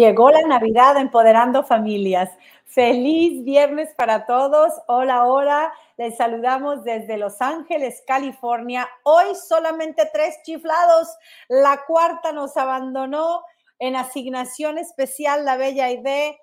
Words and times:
Llegó 0.00 0.30
la 0.30 0.40
Navidad 0.46 0.96
empoderando 0.96 1.62
familias. 1.62 2.30
Feliz 2.64 3.44
viernes 3.44 3.92
para 3.98 4.24
todos. 4.24 4.72
Hola, 4.86 5.26
hola. 5.26 5.74
Les 5.98 6.16
saludamos 6.16 6.84
desde 6.84 7.18
Los 7.18 7.42
Ángeles, 7.42 8.02
California. 8.06 8.88
Hoy 9.02 9.34
solamente 9.34 10.08
tres 10.10 10.38
chiflados. 10.42 11.06
La 11.50 11.82
cuarta 11.86 12.32
nos 12.32 12.56
abandonó 12.56 13.42
en 13.78 13.94
asignación 13.94 14.78
especial 14.78 15.44
la 15.44 15.58
Bella 15.58 15.90
Idea. 15.90 16.34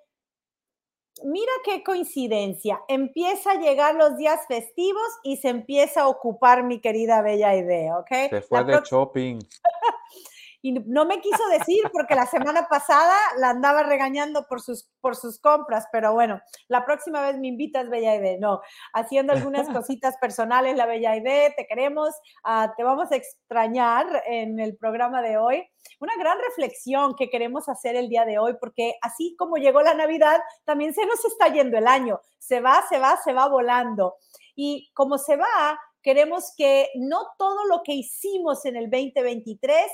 Mira 1.24 1.52
qué 1.66 1.84
coincidencia. 1.84 2.80
Empieza 2.88 3.54
a 3.54 3.60
llegar 3.60 3.96
los 3.96 4.18
días 4.18 4.40
festivos 4.48 5.08
y 5.24 5.38
se 5.38 5.50
empieza 5.50 6.02
a 6.02 6.10
ocupar 6.10 6.62
mi 6.62 6.80
querida 6.80 7.24
Bella 7.24 7.56
Idea, 7.56 7.98
¿ok? 7.98 8.30
Se 8.30 8.42
fue 8.44 8.64
de 8.66 8.82
shopping. 8.88 9.40
y 10.62 10.74
no 10.74 11.06
me 11.06 11.22
quiso 11.22 11.48
decir 11.50 11.84
porque 11.92 12.16
la 12.16 12.26
semana 12.26 12.68
pasada 12.68 13.16
la 13.38 13.52
andaba 13.52 13.84
regañando 13.84 14.48
por 14.48 14.62
sus, 14.62 14.90
por 15.02 15.16
sus 15.16 15.40
compras, 15.40 15.86
pero 15.92 16.14
bueno, 16.14 16.42
la 16.68 16.84
próxima 16.86 17.22
vez 17.22 17.38
me 17.38 17.48
invitas, 17.48 17.90
Bella 17.90 18.16
Ide. 18.16 18.38
No, 18.40 18.62
haciendo 18.94 19.34
algunas 19.34 19.68
cositas 19.70 20.18
personales, 20.18 20.76
la 20.76 20.86
Bella 20.86 21.16
Ide, 21.16 21.54
te 21.56 21.68
queremos, 21.68 22.10
uh, 22.44 22.70
te 22.76 22.84
vamos 22.84 23.12
a 23.12 23.16
extrañar 23.16 24.24
en 24.26 24.60
el 24.60 24.76
programa 24.78 25.22
de 25.22 25.38
hoy. 25.38 25.68
Una 26.00 26.16
gran 26.18 26.38
reflexión 26.40 27.16
que 27.16 27.30
queremos 27.30 27.70
hacer 27.70 27.96
el 27.96 28.10
día 28.10 28.26
de 28.26 28.40
hoy, 28.40 28.56
porque 28.60 28.96
así 29.02 29.36
como 29.38 29.58
llegó 29.58 29.82
la 29.82 29.94
Navidad, 29.94 30.42
también 30.66 30.94
se 30.94 31.06
nos 31.06 31.24
está 31.24 31.48
yendo 31.50 31.78
el 31.78 31.88
año. 31.88 32.20
Se 32.40 32.62
va, 32.62 32.84
se 32.90 33.00
va, 33.00 33.18
se 33.24 33.34
va 33.34 33.48
volando. 33.48 34.16
Y 34.56 34.90
como 34.94 35.18
se 35.18 35.38
va, 35.38 35.80
queremos 36.02 36.54
que 36.58 36.90
no 36.96 37.28
todo 37.38 37.66
lo 37.66 37.84
que 37.84 37.94
hicimos 37.94 38.66
en 38.66 38.76
el 38.76 38.90
2023 38.90 39.86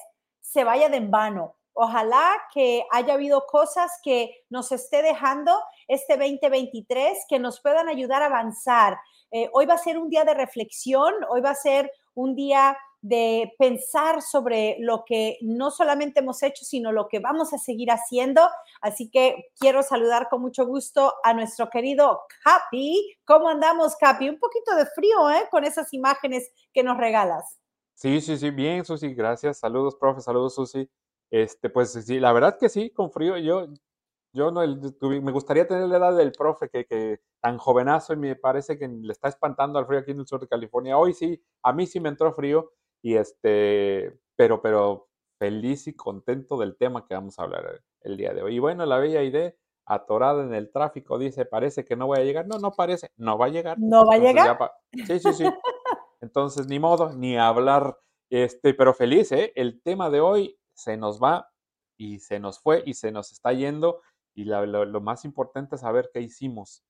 se 0.44 0.64
vaya 0.64 0.90
de 0.90 0.98
en 0.98 1.10
vano. 1.10 1.56
Ojalá 1.74 2.40
que 2.54 2.86
haya 2.92 3.16
habido 3.16 3.46
cosas 3.48 3.92
que 4.04 4.44
nos 4.50 4.72
esté 4.72 5.02
dejando 5.02 5.52
este 5.88 6.18
2023 6.18 7.26
que 7.28 7.40
nos 7.40 7.62
puedan 7.62 7.90
ayudar 7.90 8.22
a 8.22 8.28
avanzar. 8.28 9.00
Eh, 9.32 9.50
hoy 9.54 9.66
va 9.66 9.74
a 9.74 9.80
ser 9.80 9.98
un 9.98 10.10
día 10.10 10.24
de 10.24 10.36
reflexión, 10.36 11.14
hoy 11.30 11.42
va 11.42 11.50
a 11.52 11.56
ser 11.56 11.92
un 12.14 12.36
día 12.36 12.78
de 13.02 13.54
pensar 13.58 14.22
sobre 14.22 14.78
lo 14.80 15.04
que 15.04 15.38
no 15.42 15.72
solamente 15.72 16.20
hemos 16.20 16.44
hecho, 16.44 16.64
sino 16.64 16.92
lo 16.92 17.08
que 17.08 17.20
vamos 17.20 17.54
a 17.54 17.58
seguir 17.58 17.90
haciendo. 17.90 18.48
Así 18.82 19.10
que 19.10 19.48
quiero 19.60 19.82
saludar 19.82 20.30
con 20.30 20.42
mucho 20.42 20.68
gusto 20.68 21.16
a 21.24 21.34
nuestro 21.34 21.70
querido 21.70 22.22
Capi. 22.44 23.18
¿Cómo 23.26 23.50
andamos, 23.50 23.96
Capi? 23.96 24.30
Un 24.30 24.40
poquito 24.40 24.76
de 24.76 24.86
frío, 24.86 25.30
¿eh? 25.32 25.48
Con 25.50 25.64
esas 25.64 25.92
imágenes 25.94 26.50
que 26.72 26.84
nos 26.84 26.98
regalas. 26.98 27.63
Sí, 27.96 28.22
sí, 28.22 28.38
sí, 28.38 28.50
bien, 28.52 28.84
Susi, 28.86 29.14
gracias. 29.14 29.60
Saludos, 29.60 29.96
profe, 29.96 30.22
saludos, 30.22 30.56
Susi. 30.56 30.90
Este, 31.32 31.70
pues 31.70 31.94
sí, 31.94 32.20
la 32.20 32.34
verdad 32.34 32.58
que 32.60 32.70
sí, 32.70 32.92
con 32.92 33.12
frío. 33.12 33.38
Yo, 33.38 33.68
yo 34.34 34.52
no, 34.52 34.62
me 34.62 35.32
gustaría 35.32 35.68
tener 35.68 35.88
la 35.88 35.98
edad 35.98 36.16
del 36.18 36.32
profe, 36.32 36.70
que, 36.70 36.86
que 36.86 37.22
tan 37.42 37.58
jovenazo 37.58 38.14
y 38.14 38.18
me 38.18 38.36
parece 38.36 38.78
que 38.78 38.88
le 38.88 39.12
está 39.12 39.30
espantando 39.30 39.80
al 39.80 39.86
frío 39.86 40.00
aquí 40.00 40.12
en 40.12 40.20
el 40.20 40.28
sur 40.28 40.40
de 40.40 40.48
California. 40.48 40.98
Hoy 40.98 41.14
sí, 41.14 41.42
a 41.64 41.74
mí 41.74 41.86
sí 41.86 42.00
me 42.00 42.10
entró 42.10 42.34
frío 42.34 42.72
y 43.02 43.16
este, 43.16 44.18
pero, 44.36 44.62
pero 44.62 45.10
feliz 45.40 45.88
y 45.88 45.96
contento 45.96 46.58
del 46.58 46.78
tema 46.78 47.06
que 47.06 47.14
vamos 47.14 47.38
a 47.38 47.44
hablar 47.44 47.82
el 48.02 48.18
día 48.18 48.34
de 48.34 48.42
hoy. 48.42 48.56
Y 48.56 48.60
bueno, 48.60 48.86
la 48.86 48.98
bella 48.98 49.22
idea, 49.24 49.54
atorada 49.86 50.44
en 50.44 50.54
el 50.54 50.72
tráfico, 50.72 51.20
dice, 51.20 51.46
parece 51.46 51.84
que 51.84 51.96
no 51.96 52.08
voy 52.08 52.20
a 52.20 52.24
llegar. 52.24 52.48
No, 52.48 52.58
no 52.60 52.72
parece, 52.72 53.12
no 53.18 53.38
va 53.38 53.48
a 53.48 53.50
llegar. 53.50 53.78
No 53.80 54.06
va 54.06 54.16
a 54.16 54.20
llegar. 54.20 54.58
Sí, 55.06 55.20
sí, 55.20 55.34
sí. 55.34 55.46
Entonces, 56.24 56.68
ni 56.68 56.80
modo, 56.80 57.14
ni 57.14 57.38
hablar, 57.38 57.98
este, 58.30 58.74
pero 58.74 58.94
feliz, 58.94 59.34
¿eh? 59.34 59.52
El 59.56 59.82
tema 59.82 60.10
de 60.10 60.22
hoy 60.22 60.58
se 60.74 60.96
nos 60.96 61.22
va 61.22 61.52
y 61.98 62.20
se 62.20 62.40
nos 62.40 62.62
fue 62.62 62.82
y 62.86 62.94
se 62.94 63.12
nos 63.12 63.34
está 63.34 63.52
yendo 63.52 64.00
y 64.34 64.46
lo, 64.46 65.02
más 65.02 65.26
importante 65.26 65.76
es 65.76 65.82
saber 65.82 66.10
qué 66.14 66.22
hicimos 66.22 66.82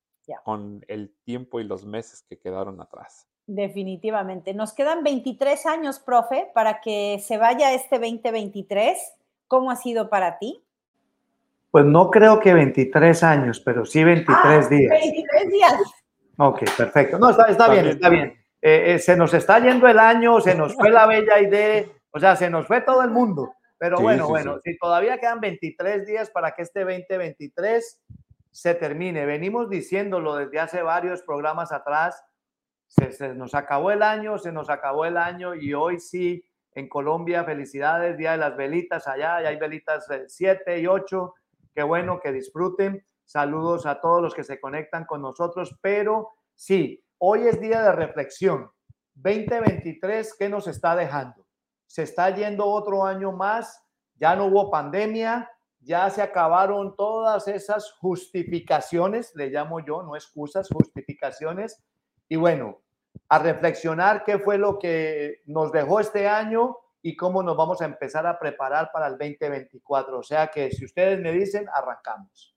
con 0.46 0.86
el 0.88 1.14
tiempo 1.26 1.60
y 1.60 1.64
los 1.64 1.84
meses 1.84 2.24
que 2.30 2.40
quedaron 2.40 2.80
atrás. 2.80 3.28
Definitivamente. 3.48 4.54
Nos 4.54 4.72
quedan 4.72 5.04
23 5.04 5.66
años, 5.66 6.00
profe, 6.00 6.52
para 6.54 6.80
que 6.80 7.20
se 7.20 7.38
vaya 7.38 7.74
este 7.74 7.98
2023. 7.98 8.98
¿Cómo 9.48 9.72
ha 9.72 9.76
sido 9.76 10.12
para 10.12 10.38
ti? 10.38 10.64
Pues 11.72 11.86
no 11.86 12.12
creo 12.12 12.40
que 12.40 12.54
23 12.54 13.24
años, 13.24 13.60
pero 13.60 13.84
sí 13.84 14.04
23 14.04 14.38
ah, 14.44 14.70
días. 14.70 14.92
23 14.92 15.52
días. 15.52 15.74
Ok, 16.38 16.60
perfecto. 16.78 17.18
No, 17.18 17.32
está, 17.32 17.46
está 17.48 17.68
bien, 17.70 17.88
está 17.88 18.10
bien. 18.10 18.43
Eh, 18.66 18.94
eh, 18.94 19.00
se 19.00 19.18
nos 19.18 19.34
está 19.34 19.59
yendo 19.59 19.90
el 19.90 20.00
año, 20.00 20.40
se 20.40 20.56
nos 20.56 20.74
fue 20.74 20.90
la 20.90 21.06
bella 21.06 21.38
idea, 21.41 21.84
o 22.12 22.18
sea, 22.18 22.38
se 22.38 22.50
nos 22.50 22.66
fue 22.66 22.79
todo 22.79 23.03
el 23.03 23.09
mundo. 23.12 23.56
Pero 23.78 24.00
bueno, 24.00 24.29
bueno, 24.29 24.57
si 24.63 24.78
todavía 24.78 25.18
quedan 25.18 25.41
23 25.41 26.06
días 26.06 26.29
para 26.29 26.51
que 26.56 26.62
este 26.62 26.85
2023 26.85 28.02
se 28.52 28.75
termine, 28.75 29.25
venimos 29.25 29.69
diciéndolo 29.69 30.38
desde 30.38 30.62
hace 30.62 30.81
varios 30.81 31.23
programas 31.23 31.73
atrás, 31.73 32.23
se, 32.88 33.34
nos 33.34 33.53
acabó 33.53 33.91
el 33.91 34.02
año, 34.02 34.38
se 34.38 34.53
nos 34.53 34.69
acabó 34.69 35.03
el 35.03 35.18
año 35.18 35.56
y 35.56 35.73
hoy 35.73 36.00
sí, 36.00 36.47
en 36.73 36.88
Colombia, 36.88 37.44
felicidades, 37.44 38.18
Día 38.18 38.31
de 38.31 38.38
las 38.38 38.56
Velitas 38.56 39.09
allá, 39.09 39.41
ya 39.41 39.50
hay 39.50 39.57
velitas 39.57 40.07
7 40.28 40.79
y 40.79 40.88
8, 40.88 41.34
qué 41.75 41.84
bueno 41.84 42.22
que 42.22 42.31
disfruten. 42.31 43.06
Saludos 43.25 43.85
a 43.85 44.00
todos 44.00 44.22
los 44.22 44.34
que 44.34 44.46
se 44.46 44.62
conectan 44.62 45.03
con 45.03 45.22
nosotros, 45.22 45.78
pero 45.81 46.29
sí, 46.56 47.03
Hoy 47.25 47.47
es 47.47 47.61
día 47.61 47.81
de 47.81 47.94
reflexión. 47.94 48.69
2023, 49.13 50.35
¿qué 50.38 50.50
nos 50.50 50.67
está 50.67 50.94
dejando? 50.94 51.47
Se 51.88 52.03
está 52.03 52.29
yendo 52.31 52.66
otro 52.66 53.06
año 53.06 53.31
más, 53.31 53.81
ya 54.16 54.35
no 54.35 54.47
hubo 54.47 54.69
pandemia, 54.69 55.50
ya 55.79 56.09
se 56.09 56.22
acabaron 56.22 56.97
todas 56.97 57.47
esas 57.47 57.94
justificaciones, 57.94 59.34
le 59.35 59.47
llamo 59.47 59.79
yo, 59.79 60.03
no 60.03 60.17
excusas, 60.17 60.67
justificaciones. 60.70 61.81
Y 62.28 62.35
bueno, 62.35 62.81
a 63.29 63.40
reflexionar 63.40 64.26
qué 64.26 64.37
fue 64.37 64.58
lo 64.58 64.78
que 64.78 65.43
nos 65.46 65.72
dejó 65.72 66.02
este 66.02 66.28
año 66.28 66.76
y 67.02 67.16
cómo 67.16 67.41
nos 67.41 67.55
vamos 67.55 67.81
a 67.81 67.85
empezar 67.85 68.28
a 68.28 68.37
preparar 68.37 68.91
para 68.91 69.08
el 69.08 69.14
2024. 69.14 70.19
O 70.19 70.23
sea 70.23 70.47
que 70.47 70.72
si 70.72 70.84
ustedes 70.84 71.22
me 71.22 71.31
dicen, 71.31 71.69
arrancamos. 71.73 72.53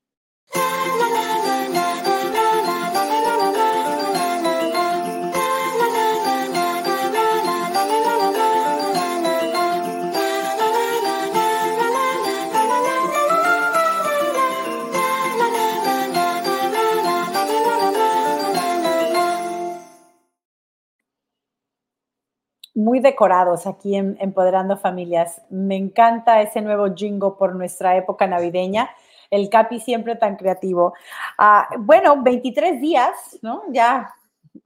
Muy 22.87 23.01
decorados 23.01 23.67
aquí 23.67 23.97
en 23.97 24.15
Empoderando 24.21 24.77
Familias. 24.77 25.41
Me 25.49 25.75
encanta 25.75 26.41
ese 26.41 26.61
nuevo 26.61 26.95
jingo 26.95 27.37
por 27.37 27.53
nuestra 27.53 27.97
época 27.97 28.27
navideña. 28.27 28.89
El 29.29 29.49
Capi 29.49 29.81
siempre 29.81 30.15
tan 30.15 30.37
creativo. 30.37 30.93
Ah, 31.37 31.67
bueno, 31.79 32.23
23 32.23 32.79
días, 32.79 33.39
¿no? 33.41 33.63
Ya 33.73 34.07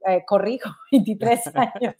eh, 0.06 0.24
corrijo, 0.24 0.70
23 0.92 1.56
años. 1.56 1.96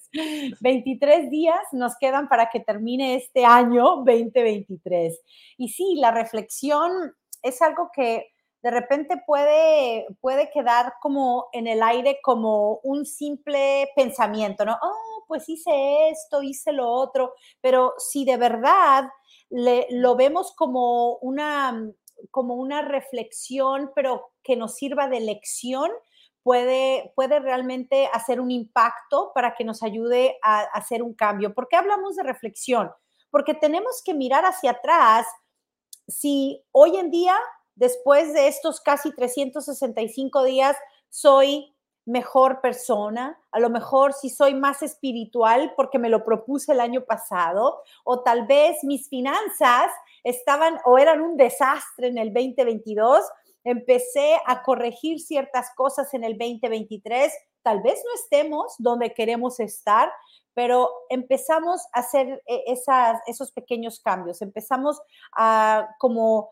23 0.60 1.32
días 1.32 1.60
nos 1.72 1.98
quedan 1.98 2.30
para 2.30 2.52
que 2.52 2.60
termine 2.60 3.16
este 3.16 3.44
año 3.44 4.04
2023. 4.06 5.20
Y 5.58 5.70
sí, 5.70 5.96
la 5.96 6.12
reflexión 6.12 7.16
es 7.42 7.64
algo 7.64 7.90
que 7.92 8.28
de 8.62 8.70
repente 8.70 9.20
puede, 9.26 10.06
puede 10.20 10.52
quedar 10.52 10.94
como 11.02 11.48
en 11.52 11.66
el 11.66 11.82
aire 11.82 12.20
como 12.22 12.80
un 12.84 13.08
simple 13.08 13.90
pensamiento, 13.96 14.66
¿no? 14.66 14.78
Oh, 14.80 15.11
pues 15.32 15.48
hice 15.48 16.10
esto, 16.10 16.44
hice 16.44 16.74
lo 16.74 16.92
otro, 16.92 17.34
pero 17.62 17.94
si 17.98 18.26
de 18.26 18.36
verdad 18.36 19.06
lo 19.50 20.18
vemos 20.18 20.54
como 20.54 21.16
una, 21.20 21.90
como 22.32 22.56
una 22.56 22.82
reflexión, 22.82 23.94
pero 23.96 24.34
que 24.44 24.58
nos 24.58 24.76
sirva 24.76 25.08
de 25.08 25.22
lección, 25.22 25.90
puede, 26.44 27.14
puede 27.16 27.40
realmente 27.40 28.10
hacer 28.12 28.42
un 28.42 28.52
impacto 28.52 29.32
para 29.34 29.56
que 29.56 29.64
nos 29.64 29.84
ayude 29.84 30.38
a, 30.44 30.60
a 30.60 30.64
hacer 30.64 31.02
un 31.02 31.14
cambio. 31.14 31.54
¿Por 31.54 31.70
qué 31.70 31.78
hablamos 31.78 32.18
de 32.18 32.24
reflexión? 32.24 32.92
Porque 33.30 33.54
tenemos 33.54 34.02
que 34.04 34.14
mirar 34.14 34.44
hacia 34.44 34.72
atrás 34.72 35.28
si 36.10 36.62
hoy 36.74 36.98
en 36.98 37.10
día, 37.10 37.38
después 37.76 38.34
de 38.34 38.50
estos 38.50 38.82
casi 38.82 39.16
365 39.16 40.44
días, 40.44 40.76
soy 41.10 41.74
mejor 42.06 42.62
persona, 42.62 43.40
a 43.52 43.60
lo 43.60 43.70
mejor 43.70 44.14
si 44.14 44.30
soy 44.30 44.54
más 44.54 44.82
espiritual 44.82 45.74
porque 45.76 46.00
me 46.00 46.10
lo 46.10 46.24
propuse 46.24 46.72
el 46.72 46.80
año 46.80 47.06
pasado, 47.06 47.82
o 48.04 48.22
tal 48.22 48.48
vez 48.48 48.84
mis 48.84 49.08
finanzas 49.08 49.92
estaban 50.24 50.80
o 50.86 50.98
eran 50.98 51.22
un 51.22 51.38
desastre 51.38 52.08
en 52.08 52.18
el 52.18 52.34
2022, 52.34 53.24
empecé 53.64 54.40
a 54.46 54.64
corregir 54.64 55.20
ciertas 55.20 55.72
cosas 55.76 56.14
en 56.14 56.24
el 56.24 56.38
2023, 56.38 57.32
tal 57.62 57.82
vez 57.82 58.02
no 58.06 58.14
estemos 58.16 58.76
donde 58.80 59.14
queremos 59.14 59.60
estar, 59.60 60.12
pero 60.54 60.90
empezamos 61.10 61.82
a 61.94 62.00
hacer 62.00 62.42
eh, 62.48 62.64
esas, 62.68 63.22
esos 63.28 63.52
pequeños 63.52 64.00
cambios, 64.00 64.42
empezamos 64.42 65.00
a 65.36 65.88
como 66.00 66.52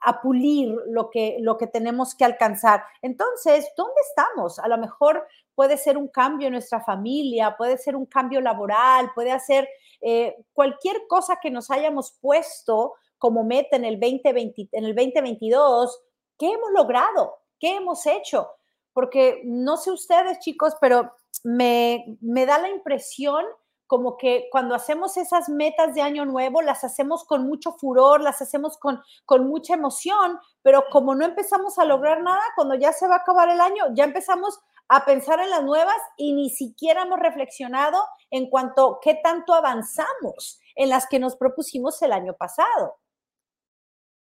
a 0.00 0.20
pulir 0.20 0.74
lo 0.86 1.10
que, 1.10 1.36
lo 1.40 1.58
que 1.58 1.66
tenemos 1.66 2.14
que 2.14 2.24
alcanzar. 2.24 2.82
Entonces, 3.02 3.70
¿dónde 3.76 4.00
estamos? 4.08 4.58
A 4.58 4.68
lo 4.68 4.78
mejor 4.78 5.26
puede 5.54 5.76
ser 5.76 5.98
un 5.98 6.08
cambio 6.08 6.46
en 6.46 6.54
nuestra 6.54 6.80
familia, 6.80 7.54
puede 7.56 7.76
ser 7.76 7.96
un 7.96 8.06
cambio 8.06 8.40
laboral, 8.40 9.10
puede 9.14 9.38
ser 9.40 9.68
eh, 10.00 10.36
cualquier 10.52 11.06
cosa 11.06 11.38
que 11.40 11.50
nos 11.50 11.70
hayamos 11.70 12.12
puesto 12.20 12.94
como 13.18 13.44
meta 13.44 13.76
en 13.76 13.84
el, 13.84 14.00
2020, 14.00 14.68
en 14.72 14.84
el 14.84 14.94
2022. 14.94 16.00
¿Qué 16.38 16.50
hemos 16.50 16.70
logrado? 16.72 17.38
¿Qué 17.58 17.76
hemos 17.76 18.06
hecho? 18.06 18.48
Porque 18.94 19.42
no 19.44 19.76
sé 19.76 19.90
ustedes, 19.90 20.38
chicos, 20.38 20.74
pero 20.80 21.12
me, 21.44 22.16
me 22.20 22.46
da 22.46 22.58
la 22.58 22.70
impresión 22.70 23.44
como 23.90 24.16
que 24.16 24.46
cuando 24.52 24.76
hacemos 24.76 25.16
esas 25.16 25.48
metas 25.48 25.96
de 25.96 26.00
año 26.00 26.24
nuevo, 26.24 26.62
las 26.62 26.84
hacemos 26.84 27.24
con 27.24 27.44
mucho 27.44 27.72
furor, 27.72 28.20
las 28.20 28.40
hacemos 28.40 28.78
con, 28.78 29.02
con 29.24 29.48
mucha 29.48 29.74
emoción, 29.74 30.38
pero 30.62 30.84
como 30.92 31.16
no 31.16 31.24
empezamos 31.24 31.76
a 31.76 31.84
lograr 31.84 32.22
nada, 32.22 32.40
cuando 32.54 32.76
ya 32.76 32.92
se 32.92 33.08
va 33.08 33.16
a 33.16 33.18
acabar 33.18 33.48
el 33.48 33.60
año, 33.60 33.86
ya 33.92 34.04
empezamos 34.04 34.60
a 34.88 35.04
pensar 35.04 35.40
en 35.40 35.50
las 35.50 35.64
nuevas 35.64 35.96
y 36.16 36.34
ni 36.34 36.50
siquiera 36.50 37.02
hemos 37.02 37.18
reflexionado 37.18 38.00
en 38.30 38.48
cuanto 38.48 38.86
a 38.86 38.98
qué 39.02 39.18
tanto 39.24 39.54
avanzamos 39.54 40.60
en 40.76 40.88
las 40.88 41.08
que 41.08 41.18
nos 41.18 41.34
propusimos 41.34 42.00
el 42.02 42.12
año 42.12 42.34
pasado. 42.34 43.00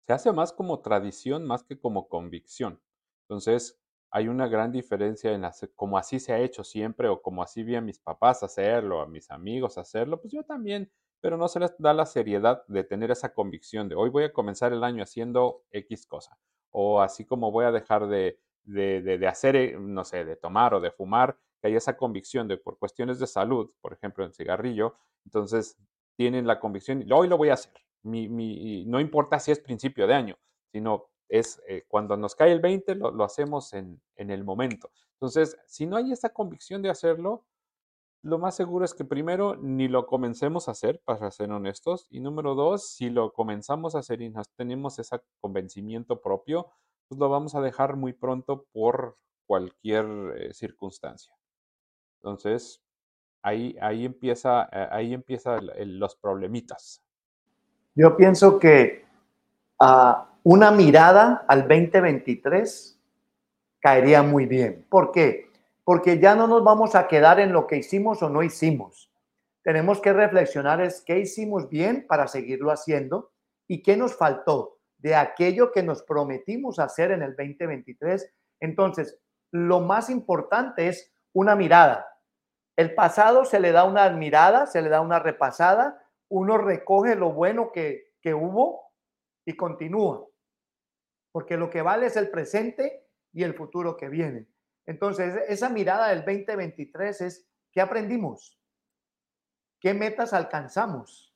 Se 0.07 0.13
hace 0.13 0.31
más 0.31 0.53
como 0.53 0.81
tradición 0.81 1.47
más 1.47 1.63
que 1.63 1.81
como 1.81 2.11
convicción. 2.11 2.83
Entonces, 3.23 3.81
hay 4.15 4.29
una 4.29 4.47
gran 4.47 4.71
diferencia 4.71 5.33
en 5.33 5.43
como 5.75 5.99
así 5.99 6.21
se 6.21 6.33
ha 6.33 6.39
hecho 6.39 6.63
siempre 6.63 7.09
o 7.09 7.21
como 7.21 7.43
así 7.43 7.65
vi 7.65 7.75
a 7.75 7.81
mis 7.81 7.99
papás 7.99 8.45
hacerlo, 8.45 9.01
a 9.01 9.09
mis 9.09 9.29
amigos 9.33 9.77
hacerlo, 9.77 10.21
pues 10.21 10.33
yo 10.33 10.45
también, 10.45 10.89
pero 11.21 11.37
no 11.37 11.49
se 11.49 11.59
les 11.59 11.77
da 11.79 11.93
la 11.93 12.07
seriedad 12.07 12.63
de 12.69 12.85
tener 12.85 13.11
esa 13.11 13.35
convicción 13.35 13.89
de 13.89 13.97
hoy 13.97 14.11
voy 14.11 14.23
a 14.23 14.33
comenzar 14.33 14.73
el 14.73 14.85
año 14.85 15.03
haciendo 15.03 15.65
X 15.73 16.07
cosa 16.07 16.39
o 16.71 17.01
así 17.01 17.25
como 17.25 17.51
voy 17.51 17.65
a 17.65 17.73
dejar 17.73 18.07
de, 18.07 18.39
de, 18.63 19.03
de, 19.03 19.27
hacer, 19.27 19.57
eh, 19.57 19.77
no 19.81 20.05
sé, 20.05 20.25
de 20.25 20.37
tomar 20.37 20.75
o 20.75 20.81
de 20.81 20.93
fumar, 20.93 21.37
que 21.61 21.67
hay 21.67 21.75
esa 21.75 21.97
convicción 21.97 22.47
de 22.47 22.57
por 22.57 22.79
cuestiones 22.79 23.19
de 23.19 23.27
salud, 23.27 23.73
por 23.81 23.95
ejemplo, 23.95 24.25
en 24.25 24.33
cigarrillo, 24.33 24.95
entonces 25.25 25.77
tienen 26.17 26.47
la 26.47 26.61
convicción, 26.61 27.05
hoy 27.13 27.27
lo 27.27 27.37
voy 27.37 27.49
a 27.49 27.55
hacer, 27.55 27.73
mi, 28.05 28.29
mi, 28.29 28.85
no 28.87 29.01
importa 29.01 29.41
si 29.41 29.51
es 29.51 29.59
principio 29.59 30.07
de 30.07 30.15
año, 30.15 30.39
sino 30.71 31.09
es 31.29 31.62
eh, 31.69 31.85
cuando 31.88 32.17
nos 32.17 32.35
cae 32.35 32.53
el 32.53 32.61
20, 32.61 32.94
lo, 32.97 33.25
hacemos 33.25 33.73
en, 33.73 34.00
el 34.17 34.44
momento. 34.44 34.91
Entonces, 35.15 35.56
si 35.67 35.87
no 35.87 35.97
hay 35.97 36.12
esa 36.12 36.31
convicción 36.31 36.82
de 36.82 36.91
hacerlo, 36.91 37.44
lo 38.23 38.38
más 38.38 38.56
seguro 38.56 38.85
es 38.85 38.94
que 38.94 39.05
primero 39.05 39.56
ni 39.56 39.88
lo 39.88 40.06
comencemos 40.06 40.69
a 40.69 40.73
hacer, 40.73 41.00
para 41.05 41.31
ser 41.31 41.50
honestos, 41.50 42.06
y 42.11 42.21
número 42.21 42.55
dos, 42.55 42.88
si 42.88 43.11
lo 43.11 43.32
comenzamos 43.32 43.94
a 43.94 43.99
hacer 43.99 44.23
y 44.23 44.32
tenemos 44.56 44.99
ese 44.99 45.21
convencimiento 45.41 46.21
propio, 46.21 46.71
pues 47.09 47.19
lo 47.19 47.29
vamos 47.29 47.55
a 47.55 47.61
dejar 47.61 47.97
muy 47.97 48.12
pronto 48.12 48.65
por 48.73 49.19
cualquier 49.47 50.06
eh, 50.37 50.55
circunstancia. 50.55 51.35
Entonces, 52.23 52.82
ahí, 53.43 53.77
ahí 53.81 54.06
empieza, 54.06 54.69
eh, 54.73 54.88
ahí 54.91 55.15
empieza 55.15 55.61
los 55.61 56.17
problemitas. 56.17 57.03
Yo 57.94 58.17
pienso 58.17 58.59
que 58.59 59.05
a 59.79 60.34
una 60.44 60.70
mirada 60.70 61.46
al 61.49 61.62
2023 61.62 63.00
caería 63.81 64.23
muy 64.23 64.44
bien. 64.44 64.87
¿Por 64.91 65.11
qué? 65.11 65.50
Porque 65.85 66.19
ya 66.19 66.35
no 66.35 66.46
nos 66.46 66.62
vamos 66.62 66.94
a 66.94 67.08
quedar 67.08 67.41
en 67.41 67.50
lo 67.50 67.67
que 67.67 67.79
hicimos 67.79 68.23
o 68.23 68.29
no 68.29 68.43
hicimos. 68.43 69.11
Tenemos 69.62 70.02
que 70.02 70.12
reflexionar 70.12 70.82
es 70.82 71.00
qué 71.00 71.19
hicimos 71.19 71.70
bien 71.70 72.06
para 72.06 72.29
seguirlo 72.29 72.70
haciendo 72.70 73.32
y 73.67 73.82
qué 73.82 73.96
nos 73.96 74.17
faltó 74.17 74.76
de 74.99 75.14
aquello 75.14 75.73
que 75.73 75.82
nos 75.82 76.02
prometimos 76.02 76.79
hacer 76.79 77.11
en 77.12 77.23
el 77.23 77.35
2023. 77.37 78.31
Entonces, 78.61 79.19
lo 79.50 79.81
más 79.81 80.11
importante 80.11 80.88
es 80.88 81.11
una 81.32 81.56
mirada. 81.56 82.06
El 82.76 82.94
pasado 82.94 83.46
se 83.46 83.61
le 83.61 83.73
da 83.73 83.85
una 83.85 84.11
mirada, 84.11 84.67
se 84.67 84.82
le 84.82 84.91
da 84.91 85.00
una 85.00 85.20
repasada, 85.20 86.02
uno 86.29 86.58
recoge 86.58 87.17
lo 87.17 87.32
bueno 87.32 87.73
que, 87.73 88.12
que 88.20 88.35
hubo 88.35 88.93
y 89.46 89.56
continúa 89.56 90.29
porque 91.35 91.57
lo 91.57 91.69
que 91.69 91.83
vale 91.83 92.07
es 92.07 92.17
el 92.17 92.31
presente 92.31 93.09
y 93.33 93.43
el 93.43 93.55
futuro 93.55 93.97
que 93.97 94.09
viene. 94.09 94.47
Entonces, 94.87 95.35
esa 95.49 95.69
mirada 95.69 96.11
del 96.11 96.25
2023 96.25 97.20
es, 97.23 97.49
¿qué 97.73 97.81
aprendimos? 97.81 98.56
¿Qué 99.81 99.94
metas 99.94 100.32
alcanzamos? 100.32 101.35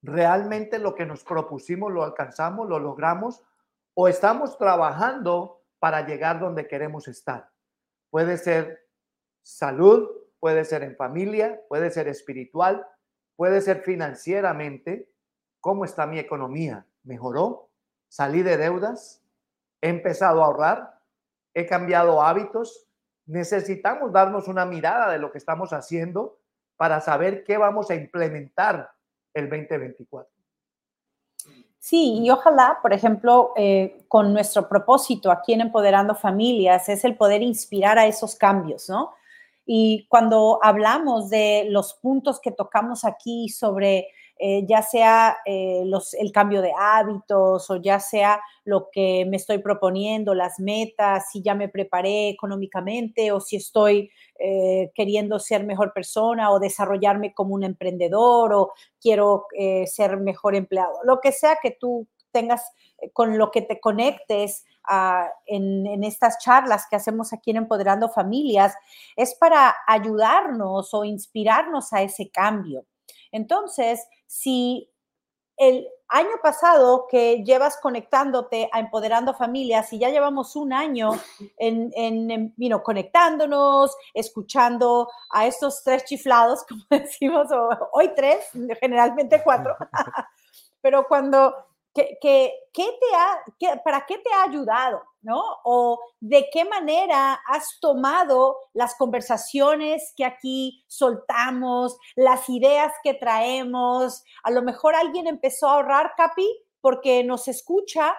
¿Realmente 0.00 0.78
lo 0.78 0.94
que 0.94 1.04
nos 1.04 1.22
propusimos 1.22 1.92
lo 1.92 2.02
alcanzamos, 2.02 2.66
lo 2.66 2.78
logramos? 2.78 3.44
¿O 3.92 4.08
estamos 4.08 4.56
trabajando 4.56 5.62
para 5.78 6.06
llegar 6.06 6.40
donde 6.40 6.66
queremos 6.66 7.08
estar? 7.08 7.50
Puede 8.08 8.38
ser 8.38 8.88
salud, 9.42 10.08
puede 10.40 10.64
ser 10.64 10.82
en 10.82 10.96
familia, 10.96 11.60
puede 11.68 11.90
ser 11.90 12.08
espiritual, 12.08 12.86
puede 13.36 13.60
ser 13.60 13.82
financieramente. 13.82 15.12
¿Cómo 15.60 15.84
está 15.84 16.06
mi 16.06 16.18
economía? 16.18 16.86
¿Mejoró? 17.02 17.67
Salí 18.08 18.42
de 18.42 18.56
deudas, 18.56 19.22
he 19.80 19.88
empezado 19.88 20.42
a 20.42 20.46
ahorrar, 20.46 21.00
he 21.54 21.66
cambiado 21.66 22.22
hábitos. 22.22 22.86
Necesitamos 23.26 24.12
darnos 24.12 24.48
una 24.48 24.64
mirada 24.64 25.12
de 25.12 25.18
lo 25.18 25.30
que 25.30 25.38
estamos 25.38 25.72
haciendo 25.72 26.38
para 26.76 27.00
saber 27.00 27.44
qué 27.44 27.58
vamos 27.58 27.90
a 27.90 27.94
implementar 27.94 28.90
el 29.34 29.48
2024. 29.48 30.30
Sí, 31.78 32.18
y 32.22 32.30
ojalá, 32.30 32.78
por 32.82 32.92
ejemplo, 32.92 33.52
eh, 33.56 34.04
con 34.08 34.32
nuestro 34.32 34.68
propósito 34.68 35.30
aquí 35.30 35.52
en 35.52 35.60
Empoderando 35.60 36.14
Familias, 36.14 36.88
es 36.88 37.04
el 37.04 37.16
poder 37.16 37.40
inspirar 37.42 37.98
a 37.98 38.06
esos 38.06 38.34
cambios, 38.34 38.88
¿no? 38.88 39.14
Y 39.64 40.06
cuando 40.08 40.58
hablamos 40.62 41.30
de 41.30 41.66
los 41.68 41.94
puntos 41.94 42.40
que 42.40 42.50
tocamos 42.50 43.04
aquí 43.04 43.48
sobre 43.48 44.08
eh, 44.40 44.64
ya 44.68 44.82
sea 44.82 45.38
eh, 45.44 45.82
el 46.20 46.32
cambio 46.32 46.62
de 46.62 46.72
hábitos 46.78 47.68
o 47.70 47.76
ya 47.76 47.98
sea 47.98 48.40
lo 48.64 48.88
que 48.92 49.26
me 49.28 49.36
estoy 49.36 49.58
proponiendo, 49.58 50.32
las 50.32 50.60
metas, 50.60 51.30
si 51.32 51.42
ya 51.42 51.56
me 51.56 51.68
preparé 51.68 52.28
económicamente 52.28 53.32
o 53.32 53.40
si 53.40 53.56
estoy 53.56 54.10
eh, 54.38 54.92
queriendo 54.94 55.40
ser 55.40 55.64
mejor 55.64 55.92
persona 55.92 56.52
o 56.52 56.60
desarrollarme 56.60 57.34
como 57.34 57.54
un 57.54 57.64
emprendedor 57.64 58.52
o 58.52 58.72
quiero 59.00 59.46
ser 59.86 60.18
mejor 60.18 60.54
empleado. 60.54 60.92
Lo 61.02 61.20
que 61.20 61.32
sea 61.32 61.58
que 61.60 61.72
tú 61.72 62.06
tengas 62.30 62.62
con 63.12 63.38
lo 63.38 63.50
que 63.50 63.62
te 63.62 63.80
conectes 63.80 64.64
ah, 64.84 65.28
en, 65.46 65.86
en, 65.86 66.04
estas 66.04 66.38
charlas 66.38 66.86
que 66.88 66.96
hacemos 66.96 67.32
aquí 67.32 67.50
en 67.50 67.56
Empoderando 67.58 68.08
Familias, 68.08 68.74
es 69.16 69.34
para 69.34 69.74
ayudarnos 69.86 70.94
o 70.94 71.04
inspirarnos 71.04 71.92
a 71.92 72.02
ese 72.02 72.30
cambio. 72.30 72.84
Entonces, 73.32 74.06
si 74.28 74.88
el 75.56 75.88
año 76.08 76.36
pasado 76.42 77.06
que 77.10 77.42
llevas 77.42 77.78
conectándote 77.78 78.68
a 78.72 78.80
Empoderando 78.80 79.34
Familias 79.34 79.92
y 79.92 79.98
ya 79.98 80.08
llevamos 80.08 80.54
un 80.54 80.72
año 80.72 81.10
en, 81.56 81.90
en, 81.96 82.54
conectándonos, 82.82 83.96
escuchando 84.14 85.08
a 85.30 85.46
estos 85.46 85.82
tres 85.82 86.04
chiflados, 86.04 86.64
como 86.68 86.84
decimos, 86.90 87.48
hoy 87.92 88.12
tres, 88.14 88.48
generalmente 88.80 89.42
cuatro, 89.42 89.76
pero 90.80 91.04
cuando 91.08 91.54
que, 91.92 92.18
te 92.72 93.16
ha, 93.16 93.82
¿para 93.82 94.06
qué 94.06 94.18
te 94.18 94.32
ha 94.32 94.44
ayudado? 94.44 95.02
¿No? 95.22 95.42
O 95.64 96.00
de 96.20 96.48
qué 96.52 96.64
manera 96.64 97.40
has 97.48 97.78
tomado 97.80 98.56
las 98.72 98.94
conversaciones 98.96 100.12
que 100.16 100.24
aquí 100.24 100.84
soltamos, 100.86 101.98
las 102.16 102.48
ideas 102.48 102.92
que 103.02 103.14
traemos. 103.14 104.24
A 104.42 104.50
lo 104.50 104.62
mejor 104.62 104.94
alguien 104.94 105.26
empezó 105.26 105.68
a 105.68 105.74
ahorrar, 105.74 106.14
Capi, 106.16 106.48
porque 106.80 107.24
nos 107.24 107.48
escucha 107.48 108.16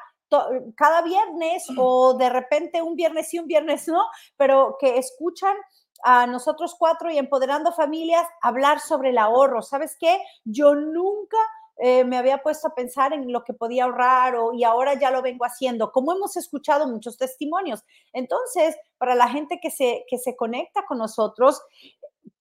cada 0.75 1.01
viernes 1.01 1.65
o 1.77 2.13
de 2.15 2.29
repente 2.29 2.82
un 2.82 2.96
viernes 2.96 3.29
sí, 3.29 3.39
un 3.39 3.48
viernes 3.48 3.88
no, 3.88 4.03
pero 4.38 4.77
que 4.79 4.98
escuchan 4.98 5.56
a 6.03 6.27
nosotros 6.27 6.75
cuatro 6.79 7.12
y 7.12 7.18
empoderando 7.18 7.74
familias 7.74 8.25
hablar 8.41 8.79
sobre 8.79 9.10
el 9.10 9.18
ahorro. 9.18 9.62
¿Sabes 9.62 9.98
qué? 10.00 10.22
Yo 10.46 10.75
nunca 10.75 11.38
eh, 11.81 12.03
me 12.03 12.17
había 12.17 12.39
puesto 12.39 12.67
a 12.67 12.75
pensar 12.75 13.13
en 13.13 13.31
lo 13.31 13.45
que 13.45 13.53
podía 13.53 13.86
ahorrar 13.86 14.36
o, 14.36 14.53
y 14.53 14.65
ahora 14.65 15.00
ya 15.00 15.12
lo 15.12 15.21
vengo 15.21 15.45
haciendo, 15.45 15.93
como 15.93 16.12
hemos 16.13 16.36
escuchado 16.36 16.88
muchos 16.88 17.17
testimonios. 17.17 17.86
Entonces, 18.12 18.75
para 18.98 19.15
la 19.15 19.29
gente 19.29 19.59
que 19.62 19.71
se, 19.71 20.05
que 20.09 20.17
se 20.17 20.36
conecta 20.36 20.86
con 20.86 20.98
nosotros, 20.98 21.62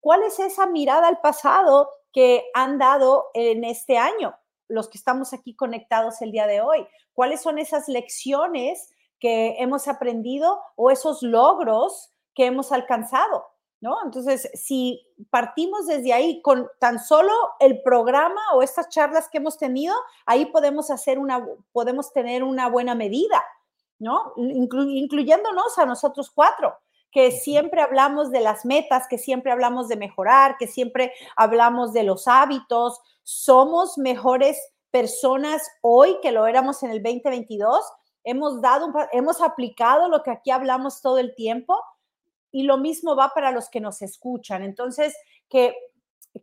¿cuál 0.00 0.24
es 0.24 0.40
esa 0.40 0.66
mirada 0.66 1.06
al 1.06 1.20
pasado 1.20 1.88
que 2.12 2.44
han 2.52 2.78
dado 2.78 3.26
en 3.32 3.62
este 3.62 3.96
año? 3.96 4.34
Los 4.66 4.88
que 4.88 4.98
estamos 4.98 5.32
aquí 5.32 5.54
conectados 5.54 6.20
el 6.20 6.32
día 6.32 6.48
de 6.48 6.60
hoy. 6.60 6.86
¿Cuáles 7.12 7.40
son 7.40 7.58
esas 7.58 7.88
lecciones 7.88 8.92
que 9.20 9.54
hemos 9.58 9.86
aprendido 9.86 10.60
o 10.74 10.90
esos 10.90 11.22
logros 11.22 12.12
que 12.34 12.46
hemos 12.46 12.72
alcanzado? 12.72 13.46
¿No? 13.80 13.96
Entonces, 14.04 14.50
si 14.54 15.06
partimos 15.30 15.86
desde 15.86 16.12
ahí 16.12 16.42
con 16.42 16.68
tan 16.80 16.98
solo 16.98 17.32
el 17.60 17.82
programa 17.82 18.40
o 18.54 18.62
estas 18.62 18.88
charlas 18.88 19.28
que 19.28 19.38
hemos 19.38 19.56
tenido, 19.56 19.94
ahí 20.26 20.46
podemos 20.46 20.90
hacer 20.90 21.18
una, 21.18 21.46
podemos 21.72 22.12
tener 22.12 22.42
una 22.42 22.68
buena 22.68 22.94
medida, 22.94 23.42
¿no? 23.98 24.32
incluyéndonos 24.36 25.78
a 25.78 25.86
nosotros 25.86 26.30
cuatro, 26.30 26.76
que 27.10 27.30
siempre 27.30 27.80
hablamos 27.80 28.30
de 28.30 28.40
las 28.40 28.64
metas, 28.64 29.06
que 29.08 29.18
siempre 29.18 29.52
hablamos 29.52 29.88
de 29.88 29.96
mejorar, 29.96 30.56
que 30.58 30.66
siempre 30.66 31.12
hablamos 31.36 31.92
de 31.92 32.02
los 32.02 32.28
hábitos. 32.28 33.00
Somos 33.22 33.96
mejores 33.96 34.60
personas 34.90 35.62
hoy 35.80 36.18
que 36.20 36.32
lo 36.32 36.46
éramos 36.46 36.82
en 36.82 36.90
el 36.90 37.02
2022. 37.02 37.80
Hemos 38.24 38.60
dado, 38.60 38.92
hemos 39.12 39.40
aplicado 39.40 40.08
lo 40.08 40.22
que 40.22 40.30
aquí 40.30 40.50
hablamos 40.50 41.00
todo 41.00 41.18
el 41.18 41.34
tiempo 41.34 41.82
y 42.50 42.62
lo 42.62 42.78
mismo 42.78 43.16
va 43.16 43.30
para 43.34 43.50
los 43.50 43.68
que 43.68 43.80
nos 43.80 44.02
escuchan. 44.02 44.62
Entonces, 44.62 45.16
que, 45.48 45.74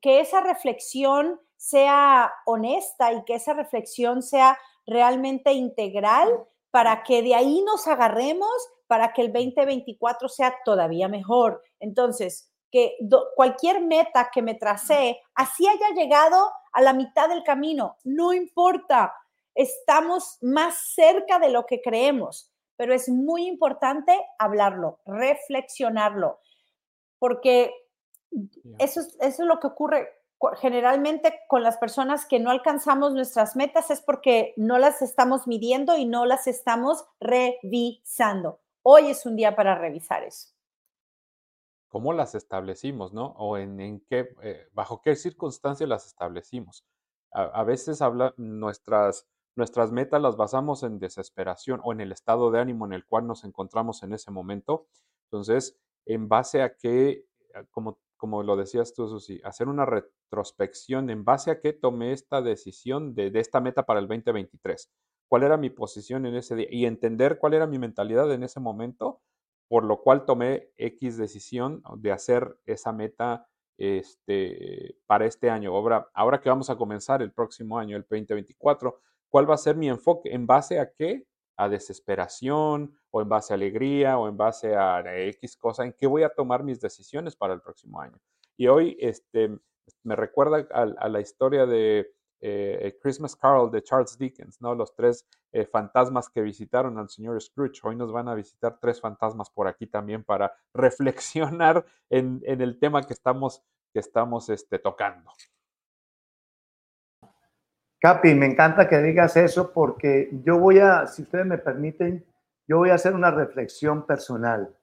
que 0.01 0.19
esa 0.19 0.41
reflexión 0.41 1.39
sea 1.57 2.31
honesta 2.45 3.13
y 3.13 3.23
que 3.25 3.35
esa 3.35 3.53
reflexión 3.53 4.21
sea 4.21 4.57
realmente 4.85 5.53
integral 5.53 6.45
para 6.71 7.03
que 7.03 7.21
de 7.21 7.35
ahí 7.35 7.61
nos 7.63 7.87
agarremos 7.87 8.51
para 8.87 9.13
que 9.13 9.21
el 9.21 9.33
2024 9.33 10.29
sea 10.29 10.55
todavía 10.63 11.07
mejor. 11.07 11.63
Entonces, 11.79 12.51
que 12.71 12.97
cualquier 13.35 13.81
meta 13.81 14.29
que 14.33 14.41
me 14.41 14.55
tracé, 14.55 15.21
así 15.33 15.67
haya 15.67 15.89
llegado 15.95 16.51
a 16.73 16.81
la 16.81 16.93
mitad 16.93 17.29
del 17.29 17.43
camino, 17.43 17.95
no 18.03 18.33
importa, 18.33 19.13
estamos 19.53 20.37
más 20.41 20.75
cerca 20.93 21.39
de 21.39 21.49
lo 21.49 21.65
que 21.65 21.81
creemos 21.81 22.51
pero 22.77 22.93
es 22.93 23.09
muy 23.09 23.47
importante 23.47 24.17
hablarlo, 24.37 24.99
reflexionarlo, 25.05 26.39
porque 27.19 27.73
eso 28.79 28.99
es, 28.99 29.17
eso 29.19 29.43
es 29.43 29.47
lo 29.47 29.59
que 29.59 29.67
ocurre 29.67 30.09
generalmente 30.59 31.39
con 31.47 31.63
las 31.63 31.77
personas 31.77 32.25
que 32.25 32.39
no 32.39 32.51
alcanzamos 32.51 33.13
nuestras 33.13 33.55
metas 33.55 33.89
es 33.89 34.01
porque 34.01 34.53
no 34.57 34.77
las 34.77 35.01
estamos 35.01 35.47
midiendo 35.47 35.97
y 35.97 36.05
no 36.05 36.25
las 36.25 36.47
estamos 36.47 37.05
revisando. 37.19 38.59
Hoy 38.83 39.07
es 39.07 39.25
un 39.25 39.35
día 39.35 39.55
para 39.55 39.75
revisar 39.75 40.23
eso. 40.23 40.49
¿Cómo 41.87 42.13
las 42.13 42.35
establecimos, 42.35 43.13
no? 43.13 43.27
O 43.37 43.57
en, 43.57 44.01
qué, 44.09 44.35
eh, 44.43 44.67
bajo 44.73 45.01
qué 45.01 45.15
circunstancias 45.15 45.87
las 45.87 46.05
establecimos. 46.05 46.85
A, 47.31 47.43
a 47.43 47.63
veces 47.63 48.01
habla, 48.01 48.33
nuestras 48.37 49.25
Nuestras 49.55 49.91
metas 49.91 50.21
las 50.21 50.35
basamos 50.35 50.83
en 50.83 50.99
desesperación 50.99 51.79
o 51.83 51.93
en 51.93 52.01
el 52.01 52.11
estado 52.11 52.51
de 52.51 52.59
ánimo 52.59 52.85
en 52.85 52.93
el 52.93 53.05
cual 53.05 53.25
nos 53.25 53.43
encontramos 53.45 54.03
en 54.03 54.13
ese 54.13 54.29
momento. 54.31 54.87
Entonces, 55.25 55.77
en 56.05 56.27
base 56.27 56.61
a 56.61 56.75
qué, 56.75 57.25
como, 57.71 57.99
como 58.17 58.43
lo 58.43 58.57
decías 58.57 58.93
tú, 58.93 59.07
Susi, 59.07 59.39
hacer 59.43 59.69
una 59.69 59.85
retrospección 59.85 61.09
en 61.09 61.23
base 61.23 61.51
a 61.51 61.61
qué 61.61 61.71
tomé 61.71 62.11
esta 62.11 62.41
decisión 62.41 63.15
de, 63.15 63.31
de 63.31 63.39
esta 63.39 63.61
meta 63.61 63.85
para 63.85 63.99
el 63.99 64.07
2023. 64.07 64.91
¿Cuál 65.27 65.43
era 65.43 65.57
mi 65.57 65.69
posición 65.69 66.25
en 66.25 66.35
ese 66.35 66.55
día? 66.55 66.67
Y 66.69 66.85
entender 66.85 67.39
cuál 67.39 67.53
era 67.53 67.65
mi 67.65 67.79
mentalidad 67.79 68.31
en 68.33 68.43
ese 68.43 68.59
momento, 68.59 69.21
por 69.67 69.83
lo 69.83 70.01
cual 70.01 70.25
tomé 70.25 70.69
X 70.77 71.17
decisión 71.17 71.81
de 71.97 72.11
hacer 72.11 72.57
esa 72.65 72.91
meta 72.91 73.47
este, 73.77 74.97
para 75.05 75.25
este 75.25 75.49
año. 75.49 75.75
Ahora, 75.75 76.09
ahora 76.13 76.39
que 76.39 76.49
vamos 76.49 76.69
a 76.69 76.75
comenzar 76.75 77.21
el 77.21 77.31
próximo 77.31 77.79
año, 77.79 77.97
el 77.97 78.03
2024, 78.03 79.01
¿Cuál 79.35 79.49
va 79.49 79.55
a 79.55 79.57
ser 79.57 79.75
mi 79.75 79.89
enfoque? 79.89 80.33
¿En 80.33 80.47
base 80.47 80.79
a 80.79 80.93
qué? 80.93 81.27
¿A 81.57 81.67
desesperación? 81.67 82.97
¿O 83.11 83.21
en 83.21 83.27
base 83.27 83.51
a 83.51 83.55
alegría? 83.55 84.17
¿O 84.17 84.29
en 84.29 84.37
base 84.37 84.77
a 84.77 85.03
X 85.13 85.57
cosa? 85.57 85.83
¿En 85.83 85.91
qué 85.91 86.07
voy 86.07 86.23
a 86.23 86.29
tomar 86.29 86.63
mis 86.63 86.79
decisiones 86.79 87.35
para 87.35 87.53
el 87.53 87.59
próximo 87.59 87.99
año? 87.99 88.17
Y 88.55 88.67
hoy 88.67 88.95
este, 88.97 89.59
me 90.03 90.15
recuerda 90.15 90.65
a, 90.71 91.09
la 91.09 91.19
historia 91.19 91.65
de 91.65 92.13
eh, 92.39 92.97
Christmas 93.01 93.35
Carol 93.35 93.69
de 93.69 93.83
Charles 93.83 94.17
Dickens, 94.17 94.61
¿no? 94.61 94.73
Los 94.73 94.95
tres 94.95 95.27
eh, 95.51 95.65
fantasmas 95.65 96.29
que 96.29 96.41
visitaron 96.41 96.97
al 96.97 97.09
señor 97.09 97.41
Scrooge. 97.41 97.81
Hoy 97.83 97.97
nos 97.97 98.13
van 98.13 98.29
a 98.29 98.35
visitar 98.35 98.79
tres 98.79 99.01
fantasmas 99.01 99.49
por 99.49 99.67
aquí 99.67 99.85
también 99.85 100.23
para 100.23 100.55
reflexionar 100.73 101.85
en, 102.09 102.41
el 102.45 102.79
tema 102.79 103.03
que 103.03 103.11
estamos, 103.11 103.61
que 103.91 103.99
estamos 103.99 104.47
este, 104.47 104.79
tocando. 104.79 105.29
Capi, 108.05 108.35
me 108.35 108.45
encanta 108.45 108.87
que 108.87 109.01
digas 109.01 109.35
eso 109.35 109.73
porque 109.73 110.29
yo 110.43 110.59
voy 110.59 110.77
a, 110.77 111.07
si 111.07 111.23
ustedes 111.23 111.47
me 111.47 111.57
permiten, 111.57 112.23
yo 112.67 112.77
voy 112.77 112.91
a 112.91 112.93
hacer 112.93 113.15
una 113.15 113.31
reflexión 113.31 114.05
personal. 114.05 114.77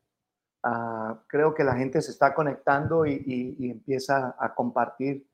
Ah, 0.64 1.22
creo 1.28 1.54
que 1.54 1.62
la 1.62 1.76
gente 1.76 2.02
se 2.02 2.10
está 2.10 2.34
conectando 2.34 3.06
y, 3.06 3.56
empieza 3.70 4.34
a 4.36 4.52
compartir 4.56 5.24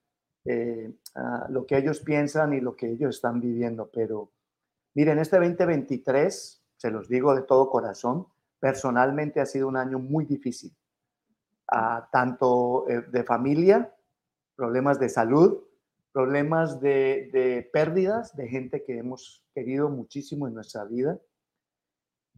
eh, 0.45 0.99
ah, 1.15 1.47
lo 1.49 1.65
que 1.65 1.79
ellos 1.79 2.01
piensan 2.01 2.53
y 2.53 2.61
lo 2.61 2.77
que 2.77 2.91
ellos 2.91 3.17
están 3.17 3.41
viviendo. 3.41 3.91
Pero 3.91 4.33
miren, 4.93 5.19
este 5.19 5.39
2023, 5.39 6.63
se 6.77 6.91
los 6.91 7.09
digo 7.09 7.35
de 7.35 7.41
todo 7.41 7.71
corazón, 7.71 8.27
personalmente 8.61 9.41
ha 9.41 9.47
sido 9.47 9.67
un 9.67 9.79
año 9.79 9.99
muy 9.99 10.27
difícil. 10.27 10.77
Ah, 11.73 12.07
tanto 12.13 12.87
eh, 12.87 13.07
de 13.11 13.25
familia, 13.25 13.95
problemas 14.57 15.01
de 15.01 15.09
salud, 15.09 15.63
problemas 16.19 16.81
de, 16.81 17.71
pérdidas 17.73 18.35
de 18.35 18.49
gente 18.49 18.83
que 18.83 18.99
hemos 18.99 19.47
querido 19.55 19.89
muchísimo 19.89 20.49
en 20.49 20.55
nuestra 20.55 20.85
vida, 20.85 21.17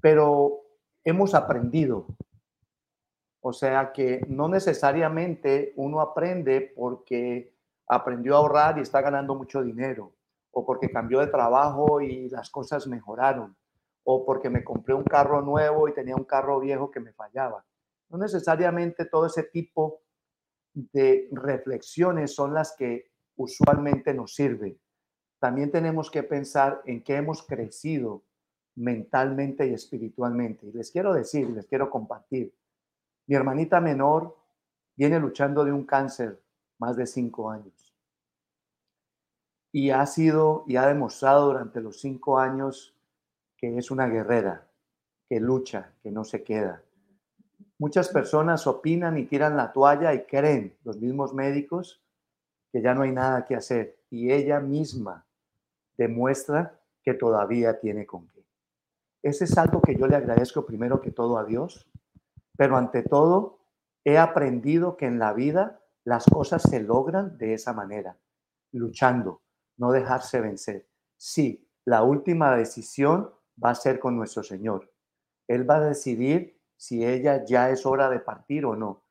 pero 0.03 0.61
hemos 1.03 1.33
aprendido. 1.33 2.07
O 3.41 3.55
sea 3.55 3.91
que 3.91 4.21
no 4.29 4.51
necesariamente 4.51 5.73
uno 5.77 6.03
aprende 6.03 6.75
porque 6.77 7.55
aprendió 7.89 8.35
a 8.35 8.41
ahorrar 8.41 8.77
y 8.77 8.83
está 8.83 9.01
ganando 9.01 9.35
mucho 9.35 9.63
dinero, 9.63 10.13
o 10.51 10.67
porque 10.67 10.91
cambió 10.91 11.21
de 11.21 11.29
trabajo 11.29 12.03
y 12.03 12.29
las 12.29 12.51
cosas 12.51 12.87
mejoraron, 12.87 13.57
o 14.05 14.27
porque 14.27 14.51
me 14.51 14.63
compré 14.63 14.93
un 14.93 15.05
carro 15.05 15.41
nuevo 15.41 15.89
y 15.89 15.95
tenía 15.95 16.17
un 16.17 16.25
carro 16.25 16.61
viejo 16.61 16.91
que 16.91 17.01
me 17.01 17.15
fallaba. 17.15 17.65
No 18.11 18.19
necesariamente 18.19 19.07
todo 19.07 19.25
ese 19.25 19.45
tipo 19.45 20.03
de 20.75 21.31
reflexiones 21.33 22.35
son 22.35 22.53
las 22.53 22.77
que 22.77 23.10
usualmente 23.41 24.13
nos 24.13 24.35
sirve. 24.35 24.79
También 25.39 25.71
tenemos 25.71 26.11
que 26.11 26.23
pensar 26.23 26.83
en 26.85 27.03
qué 27.03 27.17
hemos 27.17 27.43
crecido 27.43 28.23
mentalmente 28.77 29.67
y 29.67 29.73
espiritualmente. 29.73 30.67
Y 30.67 30.73
les 30.73 30.91
quiero 30.91 31.15
decir, 31.15 31.49
les 31.49 31.67
quiero 31.67 31.91
compartir. 31.91 32.55
Mi 33.27 33.35
hermanita 33.35 33.81
menor 33.81 34.37
viene 34.95 35.19
luchando 35.19 35.65
de 35.65 35.73
un 35.73 35.85
cáncer 35.85 36.43
más 36.79 36.97
de 36.97 37.07
cinco 37.07 37.51
años. 37.51 37.95
Y 39.73 39.91
ha 39.91 40.05
sido 40.05 40.65
y 40.67 40.77
ha 40.77 40.87
demostrado 40.87 41.47
durante 41.47 41.81
los 41.81 42.01
cinco 42.01 42.39
años 42.39 42.95
que 43.57 43.79
es 43.79 43.91
una 43.91 44.07
guerrera, 44.07 44.69
que 45.29 45.41
lucha, 45.41 45.95
que 46.03 46.11
no 46.11 46.25
se 46.25 46.43
queda. 46.43 46.83
Muchas 47.79 48.09
personas 48.09 48.67
opinan 48.67 49.17
y 49.17 49.25
tiran 49.25 49.57
la 49.57 49.73
toalla 49.73 50.13
y 50.13 50.25
creen, 50.25 50.77
los 50.85 50.99
mismos 50.99 51.33
médicos, 51.33 52.03
que 52.73 52.83
ya 52.83 52.95
no 52.95 53.03
hay 53.03 53.13
nada 53.13 53.45
que 53.45 53.57
hacer 53.57 53.99
y 54.11 54.33
ella 54.33 54.61
misma 54.61 55.27
demuestra 55.97 56.81
que 57.03 57.15
todavía 57.15 57.81
tiene 57.81 58.07
con 58.07 58.29
qué. 58.29 58.45
Ese 59.23 59.45
es 59.45 59.59
algo 59.59 59.83
que 59.83 59.97
yo 59.97 60.07
le 60.07 60.17
agradezco 60.17 60.65
primero 60.65 61.01
que 61.01 61.11
todo 61.11 61.39
a 61.39 61.45
Dios, 61.45 61.91
pero 62.57 62.77
ante 62.77 63.03
todo 63.03 63.59
he 64.05 64.19
aprendido 64.19 64.97
que 64.97 65.07
en 65.07 65.19
la 65.19 65.33
vida 65.33 65.81
las 66.05 66.25
cosas 66.25 66.63
se 66.63 66.81
logran 66.81 67.37
de 67.37 67.55
esa 67.55 67.73
manera, 67.73 68.19
luchando, 68.73 69.43
no 69.77 69.93
dejarse 69.93 70.41
vencer. 70.41 70.89
Sí, 71.17 71.69
la 71.85 72.03
última 72.03 72.57
decisión 72.57 73.31
va 73.63 73.71
a 73.71 73.75
ser 73.75 74.01
con 74.01 74.17
nuestro 74.17 74.43
Señor. 74.43 74.91
Él 75.49 75.69
va 75.69 75.77
a 75.77 75.85
decidir 75.85 76.59
si 76.77 77.05
ella 77.05 77.45
ya 77.45 77.71
es 77.71 77.85
hora 77.85 78.09
de 78.09 78.21
partir 78.21 78.65
o 78.65 78.75
no. 78.75 79.03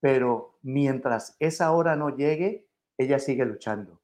Pero 0.00 0.58
mientras 0.62 1.36
esa 1.40 1.72
hora 1.72 1.96
no 1.96 2.10
llegue, 2.16 2.65
ella 2.98 3.18
sigue 3.18 3.44
luchando. 3.44 4.00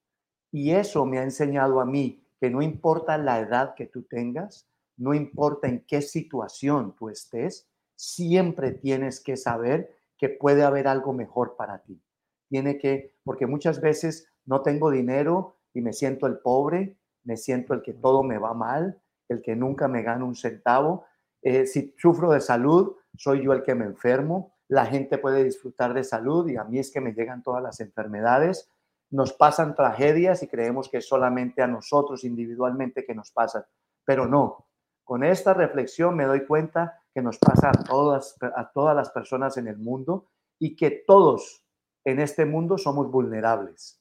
Y 0.50 0.72
eso 0.72 1.06
me 1.06 1.18
ha 1.18 1.22
enseñado 1.22 1.80
a 1.80 1.86
mí 1.86 2.22
que 2.38 2.50
no 2.50 2.60
importa 2.60 3.16
la 3.18 3.40
edad 3.40 3.74
que 3.74 3.86
tú 3.86 4.02
tengas, 4.02 4.68
no 4.96 5.14
importa 5.14 5.68
en 5.68 5.84
qué 5.86 6.02
situación 6.02 6.94
tú 6.96 7.08
estés, 7.08 7.68
siempre 7.96 8.72
tienes 8.72 9.20
que 9.20 9.36
saber 9.36 9.96
que 10.18 10.28
puede 10.28 10.62
haber 10.64 10.88
algo 10.88 11.12
mejor 11.12 11.56
para 11.56 11.78
ti. 11.78 12.02
Tiene 12.48 12.78
que, 12.78 13.14
porque 13.24 13.46
muchas 13.46 13.80
veces 13.80 14.28
no 14.44 14.62
tengo 14.62 14.90
dinero 14.90 15.56
y 15.72 15.80
me 15.80 15.92
siento 15.92 16.26
el 16.26 16.38
pobre, 16.38 16.96
me 17.24 17.36
siento 17.36 17.74
el 17.74 17.82
que 17.82 17.92
todo 17.92 18.22
me 18.22 18.38
va 18.38 18.54
mal, 18.54 19.00
el 19.28 19.40
que 19.40 19.56
nunca 19.56 19.88
me 19.88 20.02
gana 20.02 20.24
un 20.24 20.34
centavo. 20.34 21.04
Eh, 21.42 21.66
si 21.66 21.94
sufro 21.96 22.32
de 22.32 22.40
salud, 22.40 22.96
soy 23.16 23.44
yo 23.44 23.52
el 23.52 23.62
que 23.62 23.74
me 23.74 23.84
enfermo. 23.84 24.52
La 24.68 24.86
gente 24.86 25.18
puede 25.18 25.44
disfrutar 25.44 25.94
de 25.94 26.04
salud 26.04 26.48
y 26.48 26.56
a 26.56 26.64
mí 26.64 26.78
es 26.78 26.90
que 26.90 27.00
me 27.00 27.12
llegan 27.12 27.42
todas 27.42 27.62
las 27.62 27.80
enfermedades 27.80 28.68
nos 29.12 29.34
pasan 29.34 29.74
tragedias 29.74 30.42
y 30.42 30.48
creemos 30.48 30.88
que 30.88 30.98
es 30.98 31.06
solamente 31.06 31.62
a 31.62 31.66
nosotros 31.66 32.24
individualmente 32.24 33.04
que 33.04 33.14
nos 33.14 33.30
pasan, 33.30 33.64
pero 34.04 34.26
no. 34.26 34.66
Con 35.04 35.22
esta 35.22 35.52
reflexión 35.52 36.16
me 36.16 36.24
doy 36.24 36.46
cuenta 36.46 37.02
que 37.14 37.20
nos 37.20 37.38
pasa 37.38 37.68
a 37.68 37.84
todas, 37.84 38.36
a 38.40 38.70
todas 38.72 38.96
las 38.96 39.10
personas 39.10 39.58
en 39.58 39.68
el 39.68 39.76
mundo 39.76 40.28
y 40.58 40.76
que 40.76 41.02
todos 41.06 41.62
en 42.04 42.20
este 42.20 42.46
mundo 42.46 42.78
somos 42.78 43.10
vulnerables. 43.10 44.00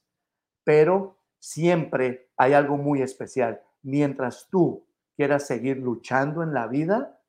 Pero 0.64 1.18
siempre 1.38 2.30
hay 2.38 2.54
algo 2.54 2.78
muy 2.78 3.02
especial. 3.02 3.60
Mientras 3.82 4.48
tú 4.48 4.86
quieras 5.14 5.46
seguir 5.46 5.76
luchando 5.76 6.42
en 6.42 6.54
la 6.54 6.68
vida 6.68 7.20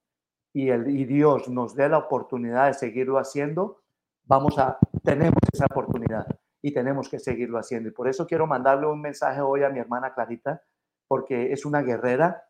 y, 0.54 0.70
el, 0.70 0.90
y 0.90 1.04
Dios 1.04 1.50
nos 1.50 1.76
dé 1.76 1.90
la 1.90 1.98
oportunidad 1.98 2.68
de 2.68 2.76
seguirlo 2.76 3.18
haciendo, 3.18 3.82
vamos 4.24 4.58
a, 4.58 4.78
tenemos 5.04 5.40
esa 5.52 5.66
oportunidad 5.66 6.28
y 6.64 6.74
tenemos 6.74 7.10
que 7.10 7.20
seguirlo 7.20 7.60
haciendo. 7.60 7.90
Y 7.90 7.92
por 7.92 8.08
eso 8.08 8.26
quiero 8.26 8.48
mandarle 8.48 8.88
un 8.88 9.02
mensaje 9.02 9.42
hoy 9.42 9.64
a 9.64 9.70
mi 9.70 9.80
hermana 9.80 10.14
Clarita, 10.14 10.64
porque 11.08 11.52
es 11.52 11.66
una 11.66 11.82
guerrera 11.82 12.46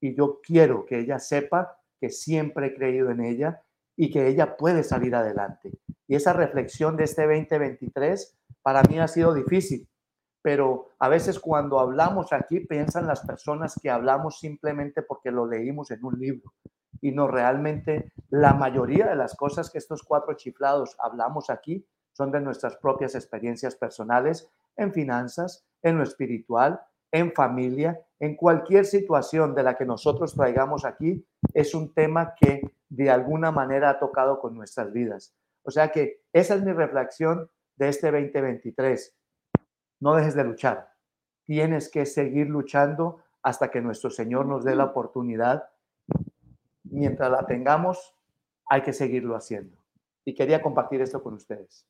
y 0.00 0.16
yo 0.16 0.40
quiero 0.42 0.86
que 0.86 0.98
ella 0.98 1.18
sepa 1.18 1.78
que 2.00 2.08
siempre 2.08 2.68
he 2.68 2.74
creído 2.74 3.10
en 3.10 3.20
ella 3.20 3.62
y 3.94 4.10
que 4.10 4.26
ella 4.26 4.56
puede 4.56 4.82
salir 4.82 5.14
adelante. 5.14 5.70
Y 6.06 6.14
esa 6.14 6.32
reflexión 6.32 6.96
de 6.96 7.04
este 7.04 7.26
2023 7.26 8.38
para 8.62 8.82
mí 8.84 8.98
ha 8.98 9.06
sido 9.06 9.34
difícil, 9.34 9.86
pero 10.40 10.88
a 10.98 11.10
veces 11.10 11.38
cuando 11.38 11.78
hablamos 11.78 12.32
aquí 12.32 12.60
piensan 12.60 13.06
las 13.06 13.20
personas 13.20 13.78
que 13.82 13.90
hablamos 13.90 14.38
simplemente 14.38 15.02
porque 15.02 15.30
lo 15.30 15.46
leímos 15.46 15.90
en 15.90 16.02
un 16.04 16.18
libro 16.18 16.54
y 17.02 17.12
no 17.12 17.28
realmente 17.28 18.12
la 18.30 18.54
mayoría 18.54 19.08
de 19.08 19.16
las 19.16 19.36
cosas 19.36 19.70
que 19.70 19.78
estos 19.78 20.02
cuatro 20.02 20.34
chiflados 20.34 20.96
hablamos 20.98 21.50
aquí 21.50 21.86
son 22.18 22.32
de 22.32 22.40
nuestras 22.40 22.74
propias 22.74 23.14
experiencias 23.14 23.76
personales 23.76 24.50
en 24.76 24.92
finanzas, 24.92 25.64
en 25.82 25.98
lo 25.98 26.02
espiritual, 26.02 26.80
en 27.12 27.32
familia, 27.32 28.04
en 28.18 28.34
cualquier 28.34 28.86
situación 28.86 29.54
de 29.54 29.62
la 29.62 29.76
que 29.76 29.86
nosotros 29.86 30.34
traigamos 30.34 30.84
aquí, 30.84 31.24
es 31.54 31.76
un 31.76 31.94
tema 31.94 32.34
que 32.34 32.72
de 32.88 33.08
alguna 33.08 33.52
manera 33.52 33.90
ha 33.90 33.98
tocado 34.00 34.40
con 34.40 34.56
nuestras 34.56 34.92
vidas. 34.92 35.32
O 35.62 35.70
sea 35.70 35.92
que 35.92 36.24
esa 36.32 36.56
es 36.56 36.64
mi 36.64 36.72
reflexión 36.72 37.48
de 37.76 37.88
este 37.88 38.10
2023. 38.10 39.14
No 40.00 40.16
dejes 40.16 40.34
de 40.34 40.42
luchar. 40.42 40.88
Tienes 41.44 41.88
que 41.88 42.04
seguir 42.04 42.48
luchando 42.48 43.22
hasta 43.44 43.70
que 43.70 43.80
nuestro 43.80 44.10
Señor 44.10 44.44
nos 44.46 44.64
dé 44.64 44.74
la 44.74 44.86
oportunidad. 44.86 45.70
Mientras 46.82 47.30
la 47.30 47.46
tengamos, 47.46 48.16
hay 48.66 48.82
que 48.82 48.92
seguirlo 48.92 49.36
haciendo. 49.36 49.76
Y 50.24 50.34
quería 50.34 50.60
compartir 50.60 51.00
esto 51.00 51.22
con 51.22 51.34
ustedes. 51.34 51.86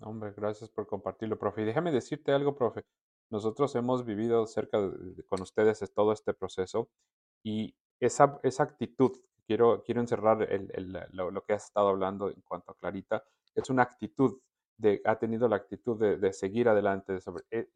Hombre, 0.00 0.32
gracias 0.36 0.70
por 0.70 0.86
compartirlo, 0.86 1.38
profe. 1.38 1.62
Y 1.62 1.64
déjame 1.64 1.92
decirte 1.92 2.32
algo, 2.32 2.54
profe. 2.54 2.84
Nosotros 3.30 3.74
hemos 3.76 4.04
vivido 4.04 4.46
cerca 4.46 4.78
con 5.28 5.42
ustedes 5.42 5.78
todo 5.94 6.12
este 6.12 6.34
proceso 6.34 6.88
y 7.44 7.74
esa, 8.00 8.40
esa 8.42 8.64
actitud, 8.64 9.12
quiero, 9.46 9.82
quiero 9.84 10.00
encerrar 10.00 10.48
lo, 11.12 11.44
que 11.44 11.52
has 11.52 11.66
estado 11.66 11.88
hablando 11.88 12.28
en 12.28 12.40
cuanto 12.42 12.72
a 12.72 12.76
Clarita, 12.76 13.22
es 13.54 13.70
una 13.70 13.82
actitud, 13.82 14.40
de, 14.76 15.00
ha 15.04 15.18
tenido 15.18 15.48
la 15.48 15.56
actitud 15.56 15.98
de, 15.98 16.32
seguir 16.32 16.68
adelante. 16.68 17.20
sobre, 17.20 17.44
eh, 17.50 17.68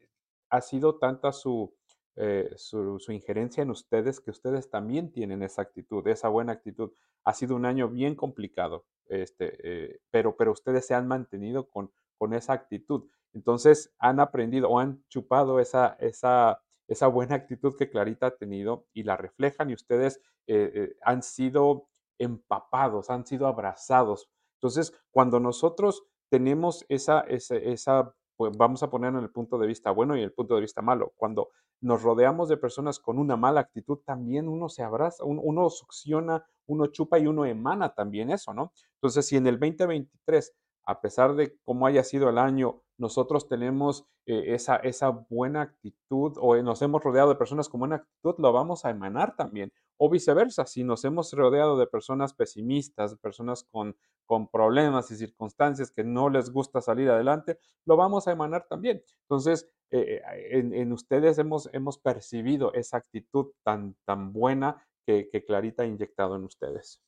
ha 0.49 0.61
sido 0.61 0.97
tanta 0.97 1.31
su, 1.31 1.73
eh, 2.15 2.51
su, 2.55 2.99
injerencia 3.09 3.61
en 3.61 3.71
ustedes 3.71 4.19
que 4.19 4.31
ustedes 4.31 4.69
también 4.69 5.11
tienen 5.11 5.43
esa 5.43 5.61
actitud, 5.61 6.07
esa 6.07 6.29
buena 6.29 6.53
actitud. 6.53 6.91
Ha 7.23 7.33
sido 7.33 7.55
un 7.55 7.65
año 7.65 7.89
bien 7.89 8.15
complicado, 8.15 8.85
este, 9.07 9.57
eh, 9.63 9.99
pero, 10.11 10.35
pero 10.35 10.51
ustedes 10.51 10.85
se 10.85 10.93
han 10.93 11.07
mantenido 11.07 11.67
con, 11.69 11.91
con 12.17 12.33
esa 12.33 12.53
actitud. 12.53 13.07
Entonces 13.33 13.93
han 13.99 14.19
aprendido 14.19 14.69
o 14.69 14.79
han 14.79 15.03
chupado 15.09 15.59
esa, 15.59 15.97
esa, 15.99 17.07
buena 17.07 17.35
actitud 17.35 17.75
que 17.77 17.89
Clarita 17.89 18.27
ha 18.27 18.35
tenido 18.35 18.87
y 18.93 19.03
la 19.03 19.17
reflejan 19.17 19.69
y 19.69 19.73
ustedes 19.73 20.21
eh, 20.47 20.71
eh, 20.73 20.95
han 21.01 21.21
sido 21.21 21.87
empapados, 22.17 23.09
han 23.09 23.25
sido 23.25 23.47
abrazados. 23.47 24.29
Entonces, 24.55 24.93
cuando 25.11 25.39
nosotros 25.39 26.03
tenemos 26.29 26.85
esa, 26.89 27.21
esa, 27.21 28.15
pues 28.35 28.55
vamos 28.57 28.83
a 28.83 28.89
ponerlo 28.89 29.19
en 29.19 29.25
el 29.25 29.31
punto 29.31 29.57
de 29.57 29.67
vista 29.67 29.91
bueno 29.91 30.15
y 30.17 30.21
el 30.21 30.33
punto 30.33 30.55
de 30.55 30.61
vista 30.61 30.81
malo. 30.81 31.13
Cuando 31.17 31.49
nos 31.81 32.01
rodeamos 32.01 32.49
de 32.49 32.57
personas 32.57 32.99
con 32.99 33.19
una 33.19 33.35
mala 33.35 33.59
actitud, 33.59 33.99
también 34.05 34.47
uno 34.47 34.69
se 34.69 34.81
abraza, 34.81 35.23
uno 35.25 35.69
succiona, 35.69 36.45
uno 36.67 36.87
chupa 36.87 37.19
y 37.19 37.27
uno 37.27 37.45
emana 37.45 37.93
también 37.93 38.31
eso, 38.31 38.53
¿no? 38.53 38.71
Entonces, 38.95 39.27
si 39.27 39.37
en 39.37 39.47
el 39.47 39.59
2023 39.59 40.53
a 40.85 41.01
pesar 41.01 41.35
de 41.35 41.57
cómo 41.63 41.87
haya 41.87 42.03
sido 42.03 42.29
el 42.29 42.37
año, 42.37 42.81
nosotros 42.97 43.47
tenemos 43.47 44.05
eh, 44.25 44.55
esa, 44.55 44.77
esa 44.77 45.09
buena 45.09 45.61
actitud 45.61 46.33
o 46.37 46.55
nos 46.61 46.81
hemos 46.81 47.03
rodeado 47.03 47.29
de 47.29 47.35
personas 47.35 47.69
con 47.69 47.79
buena 47.79 47.97
actitud, 47.97 48.35
lo 48.37 48.51
vamos 48.53 48.85
a 48.85 48.89
emanar 48.89 49.35
también. 49.35 49.71
O 49.97 50.09
viceversa, 50.09 50.65
si 50.65 50.83
nos 50.83 51.05
hemos 51.05 51.31
rodeado 51.33 51.77
de 51.77 51.87
personas 51.87 52.33
pesimistas, 52.33 53.15
personas 53.17 53.63
con, 53.71 53.95
con 54.25 54.47
problemas 54.47 55.11
y 55.11 55.15
circunstancias 55.15 55.91
que 55.91 56.03
no 56.03 56.29
les 56.29 56.51
gusta 56.51 56.81
salir 56.81 57.09
adelante, 57.09 57.59
lo 57.85 57.97
vamos 57.97 58.27
a 58.27 58.31
emanar 58.31 58.65
también. 58.67 59.03
Entonces, 59.21 59.69
eh, 59.91 60.21
eh, 60.33 60.71
en, 60.73 60.91
ustedes 60.91 61.37
hemos, 61.37 61.69
hemos 61.73 61.97
percibido 61.97 62.73
esa 62.73 62.97
actitud 62.97 63.51
tan, 63.63 63.95
tan 64.05 64.33
buena 64.33 64.85
que, 65.05 65.29
que 65.29 65.45
Clarita 65.45 65.83
ha 65.83 65.85
inyectado 65.85 66.35
en 66.35 66.43
ustedes. 66.43 67.01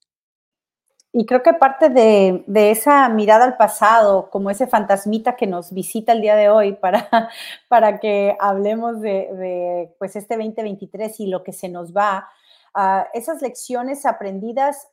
Y 1.14 1.26
creo 1.26 1.42
que 1.42 1.54
parte 1.54 1.90
de, 1.90 2.44
esa 2.70 3.08
mirada 3.10 3.46
al 3.46 3.58
pasado, 3.58 4.30
como 4.30 4.50
ese 4.50 4.68
fantasmita 4.68 5.36
que 5.36 5.48
nos 5.48 5.72
visita 5.72 6.12
el 6.12 6.22
día 6.22 6.36
de 6.36 6.50
hoy 6.50 6.74
para, 6.74 7.10
para 7.70 8.00
que 8.00 8.36
hablemos 8.40 9.02
de, 9.02 9.96
pues 10.00 10.16
este 10.16 10.36
2023 10.36 11.20
y 11.22 11.28
lo 11.28 11.44
que 11.44 11.54
se 11.54 11.70
nos 11.70 11.96
va, 11.96 12.30
uh, 12.76 13.08
esas 13.14 13.42
lecciones 13.42 14.06
aprendidas 14.06 14.90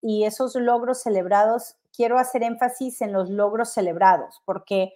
y 0.00 0.24
esos 0.24 0.54
logros 0.56 1.02
celebrados, 1.02 1.76
quiero 1.94 2.18
hacer 2.18 2.42
énfasis 2.42 3.02
en 3.02 3.12
los 3.12 3.28
logros 3.28 3.72
celebrados, 3.72 4.42
porque 4.46 4.94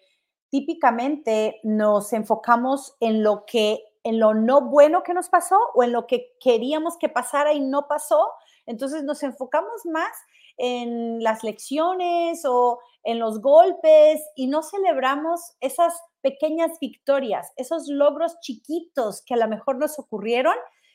típicamente 0.48 1.60
nos 1.62 2.12
enfocamos 2.12 2.96
en 3.00 3.22
lo 3.22 3.44
que 3.44 3.84
en 4.04 4.20
lo 4.20 4.34
no 4.34 4.60
bueno 4.60 5.02
que 5.02 5.14
nos 5.14 5.28
pasó 5.30 5.58
o 5.74 5.82
en 5.82 5.92
lo 5.92 6.06
que 6.06 6.36
queríamos 6.38 6.98
que 6.98 7.08
pasara 7.08 7.54
y 7.54 7.60
no 7.60 7.88
pasó. 7.88 8.30
Entonces 8.66 9.02
nos 9.02 9.22
enfocamos 9.22 9.86
más 9.86 10.12
en 10.56 11.22
las 11.22 11.44
lecciones 11.44 12.44
o 12.44 12.78
en 13.02 13.18
los 13.18 13.40
golpes 13.40 14.22
y 14.34 14.46
no 14.46 14.62
celebramos 14.62 15.40
esas 15.60 15.94
pequeñas 16.22 16.78
victorias, 16.80 17.52
esos 17.56 17.88
logros 17.88 18.38
chiquitos 18.40 19.22
que 19.26 19.34
a 19.34 19.36
lo 19.36 19.48
mejor 19.48 19.78
nos 19.78 19.98
ocurrieron 19.98 20.54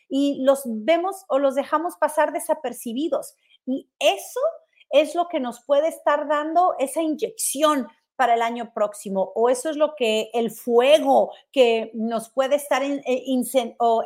y 0.09 0.43
los 0.43 0.63
vemos 0.65 1.23
o 1.27 1.37
los 1.37 1.55
dejamos 1.55 1.95
pasar 1.97 2.33
desapercibidos. 2.33 3.35
Y 3.65 3.87
eso 3.99 4.39
es 4.89 5.13
lo 5.13 5.27
que 5.27 5.39
nos 5.39 5.63
puede 5.63 5.87
estar 5.87 6.27
dando 6.27 6.75
esa 6.79 7.01
inyección 7.01 7.87
para 8.19 8.33
el 8.33 8.41
año 8.41 8.73
próximo 8.73 9.31
o 9.33 9.49
eso 9.49 9.69
es 9.69 9.77
lo 9.77 9.95
que 9.95 10.29
el 10.33 10.51
fuego 10.51 11.31
que 11.53 11.89
nos 11.93 12.27
puede 12.27 12.57
estar 12.57 12.83
eh, 12.83 13.01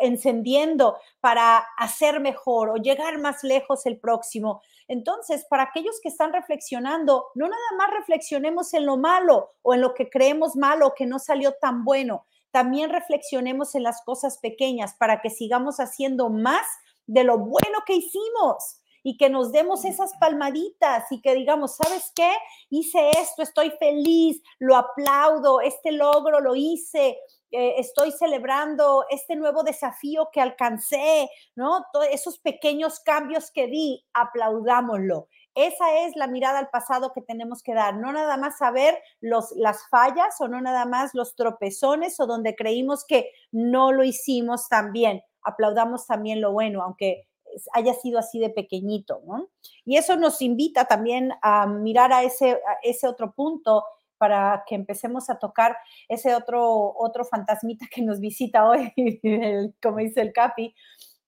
encendiendo 0.02 0.98
para 1.20 1.66
hacer 1.80 2.20
mejor 2.20 2.70
o 2.70 2.76
llegar 2.76 3.18
más 3.18 3.44
lejos 3.44 3.88
el 3.88 3.98
próximo. 3.98 4.62
Entonces, 4.88 5.48
para 5.50 5.64
aquellos 5.64 6.00
que 6.00 6.10
están 6.10 6.32
reflexionando, 6.32 7.26
no 7.34 7.48
nada 7.48 7.64
más 7.76 7.90
reflexionemos 7.90 8.76
en 8.76 8.86
lo 8.86 8.98
malo 8.98 9.54
o 9.64 9.74
en 9.74 9.82
lo 9.82 9.96
que 9.96 10.12
creemos 10.12 10.56
malo 10.56 10.86
o 10.86 10.94
que 10.94 11.08
no 11.08 11.18
salió 11.18 11.54
tan 11.54 11.84
bueno, 11.84 12.28
también 12.52 12.92
reflexionemos 12.92 13.74
en 13.74 13.82
las 13.82 14.04
cosas 14.04 14.38
pequeñas 14.38 14.94
para 14.94 15.22
que 15.22 15.32
sigamos 15.32 15.80
haciendo 15.80 16.30
más 16.30 16.68
de 17.08 17.24
lo 17.24 17.40
bueno 17.40 17.80
que 17.88 17.96
hicimos 17.96 18.80
y 19.04 19.18
que 19.18 19.30
nos 19.30 19.52
demos 19.52 19.86
esas 19.86 20.14
palmaditas 20.20 21.12
y 21.12 21.22
que 21.22 21.36
digamos, 21.36 21.76
¿sabes 21.76 22.12
qué? 22.16 22.32
Hice 22.70 23.12
esto, 23.12 23.44
estoy 23.44 23.72
feliz, 23.78 24.42
lo 24.60 24.76
aplaudo, 24.76 25.62
este 25.62 25.92
logro 25.92 26.40
lo 26.40 26.56
hice, 26.56 27.18
eh, 27.52 27.76
estoy 27.78 28.12
celebrando 28.12 29.06
este 29.10 29.36
nuevo 29.36 29.62
desafío 29.62 30.30
que 30.32 30.42
alcancé, 30.42 31.30
¿no? 31.56 31.86
Todos 31.94 32.08
esos 32.12 32.40
pequeños 32.40 33.00
cambios 33.02 33.52
que 33.52 33.68
di, 33.68 34.04
aplaudámoslo. 34.14 35.28
Esa 35.54 36.00
es 36.00 36.16
la 36.16 36.26
mirada 36.26 36.58
al 36.58 36.70
pasado 36.70 37.12
que 37.14 37.22
tenemos 37.22 37.62
que 37.62 37.76
dar, 37.76 37.96
no 37.96 38.12
nada 38.12 38.38
más 38.38 38.58
saber 38.58 38.98
los, 39.22 39.52
las 39.56 39.88
fallas 39.90 40.36
o 40.40 40.48
no 40.48 40.62
nada 40.62 40.86
más 40.86 41.14
los 41.14 41.36
tropezones 41.36 42.20
o 42.20 42.26
donde 42.26 42.56
creímos 42.56 43.06
que 43.06 43.30
no 43.52 43.92
lo 43.92 44.04
hicimos 44.04 44.68
tan 44.68 44.92
bien. 44.92 45.22
Aplaudamos 45.44 46.08
también 46.08 46.42
lo 46.42 46.54
bueno, 46.54 46.82
aunque 46.82 47.28
haya 47.74 47.94
sido 47.94 48.20
así 48.20 48.40
de 48.40 48.50
pequeñito, 48.50 49.22
¿no? 49.26 49.50
Y 49.86 49.98
eso 49.98 50.16
nos 50.16 50.42
invita 50.42 50.86
también 50.86 51.32
a 51.42 51.68
mirar 51.68 52.14
a 52.14 52.24
ese, 52.24 52.60
ese 52.84 53.08
otro 53.08 53.34
punto 53.34 53.84
para 54.18 54.64
que 54.68 54.76
empecemos 54.76 55.30
a 55.30 55.38
tocar 55.38 55.78
ese 56.08 56.34
otro, 56.34 56.94
otro 56.98 57.26
fantasmita 57.26 57.88
que 57.92 58.02
nos 58.02 58.20
visita 58.20 58.68
hoy, 58.68 58.94
como 59.82 59.98
dice 59.98 60.22
el 60.22 60.32
Capi, 60.32 60.74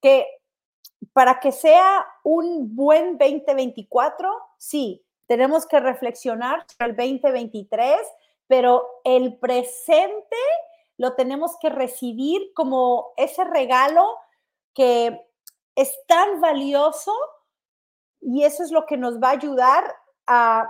que 0.02 0.26
para 1.14 1.40
que 1.40 1.52
sea 1.52 2.06
un 2.24 2.76
buen 2.76 3.18
2024, 3.18 4.30
sí, 4.58 5.04
tenemos 5.28 5.66
que 5.66 5.80
reflexionar 5.80 6.66
sobre 6.68 6.92
el 6.92 6.96
2023, 6.96 7.98
pero 8.48 8.86
el 9.04 9.38
presente 9.38 10.38
lo 10.98 11.16
tenemos 11.16 11.58
que 11.60 11.70
recibir 11.70 12.54
como 12.54 13.08
ese 13.18 13.44
regalo 13.44 14.06
que 14.74 15.25
es 15.76 15.94
tan 16.08 16.42
valioso 16.42 17.14
y 18.22 18.44
eso 18.44 18.64
es 18.64 18.72
lo 18.72 18.86
que 18.86 18.98
nos 18.98 19.22
va 19.22 19.30
a 19.30 19.34
ayudar 19.34 19.96
a, 20.26 20.70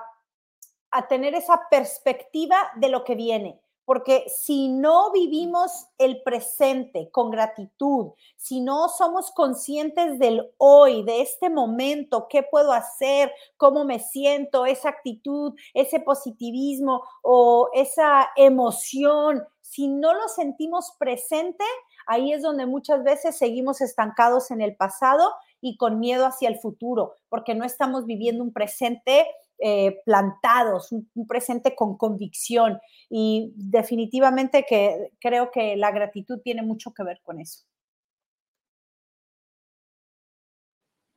a 0.91 1.07
tener 1.07 1.35
esa 1.35 1.61
perspectiva 1.69 2.57
de 2.75 2.89
lo 2.89 3.03
que 3.03 3.15
viene. 3.15 3.61
Porque 3.85 4.25
si 4.27 4.67
no 4.67 5.11
vivimos 5.11 5.87
el 5.99 6.23
presente 6.23 7.09
con 7.11 7.29
gratitud, 7.29 8.13
si 8.35 8.59
no 8.59 8.89
somos 8.89 9.31
conscientes 9.31 10.17
del 10.17 10.51
hoy, 10.57 11.03
de 11.03 11.21
este 11.21 11.51
momento, 11.51 12.27
qué 12.27 12.41
puedo 12.41 12.73
hacer, 12.73 13.31
cómo 13.57 13.85
me 13.85 13.99
siento, 13.99 14.65
esa 14.65 14.89
actitud, 14.89 15.53
ese 15.75 15.99
positivismo 15.99 17.03
o 17.21 17.69
esa 17.73 18.31
emoción, 18.35 19.45
si 19.67 19.87
no 19.87 20.13
lo 20.13 20.27
sentimos 20.27 20.93
presente, 20.99 21.63
ahí 22.05 22.31
es 22.31 22.43
donde 22.43 22.67
muchas 22.67 23.03
veces 23.03 23.35
seguimos 23.35 23.81
estancados 23.81 24.51
en 24.51 24.61
el 24.61 24.75
pasado 24.75 25.33
y 25.59 25.75
con 25.75 25.99
miedo 25.99 26.27
hacia 26.27 26.49
el 26.49 26.59
futuro, 26.59 27.15
porque 27.29 27.55
no 27.55 27.65
estamos 27.65 28.05
viviendo 28.05 28.43
un 28.43 28.53
presente 28.53 29.25
eh, 29.57 30.01
plantados, 30.05 30.91
un, 30.91 31.09
presente 31.27 31.75
con 31.75 31.97
convicción. 31.97 32.79
Y 33.09 33.53
definitivamente 33.55 34.65
que 34.69 35.11
creo 35.19 35.49
que 35.51 35.75
la 35.75 35.91
gratitud 35.91 36.39
tiene 36.43 36.61
mucho 36.61 36.93
que 36.93 37.03
ver 37.03 37.19
con 37.23 37.39
eso. 37.39 37.65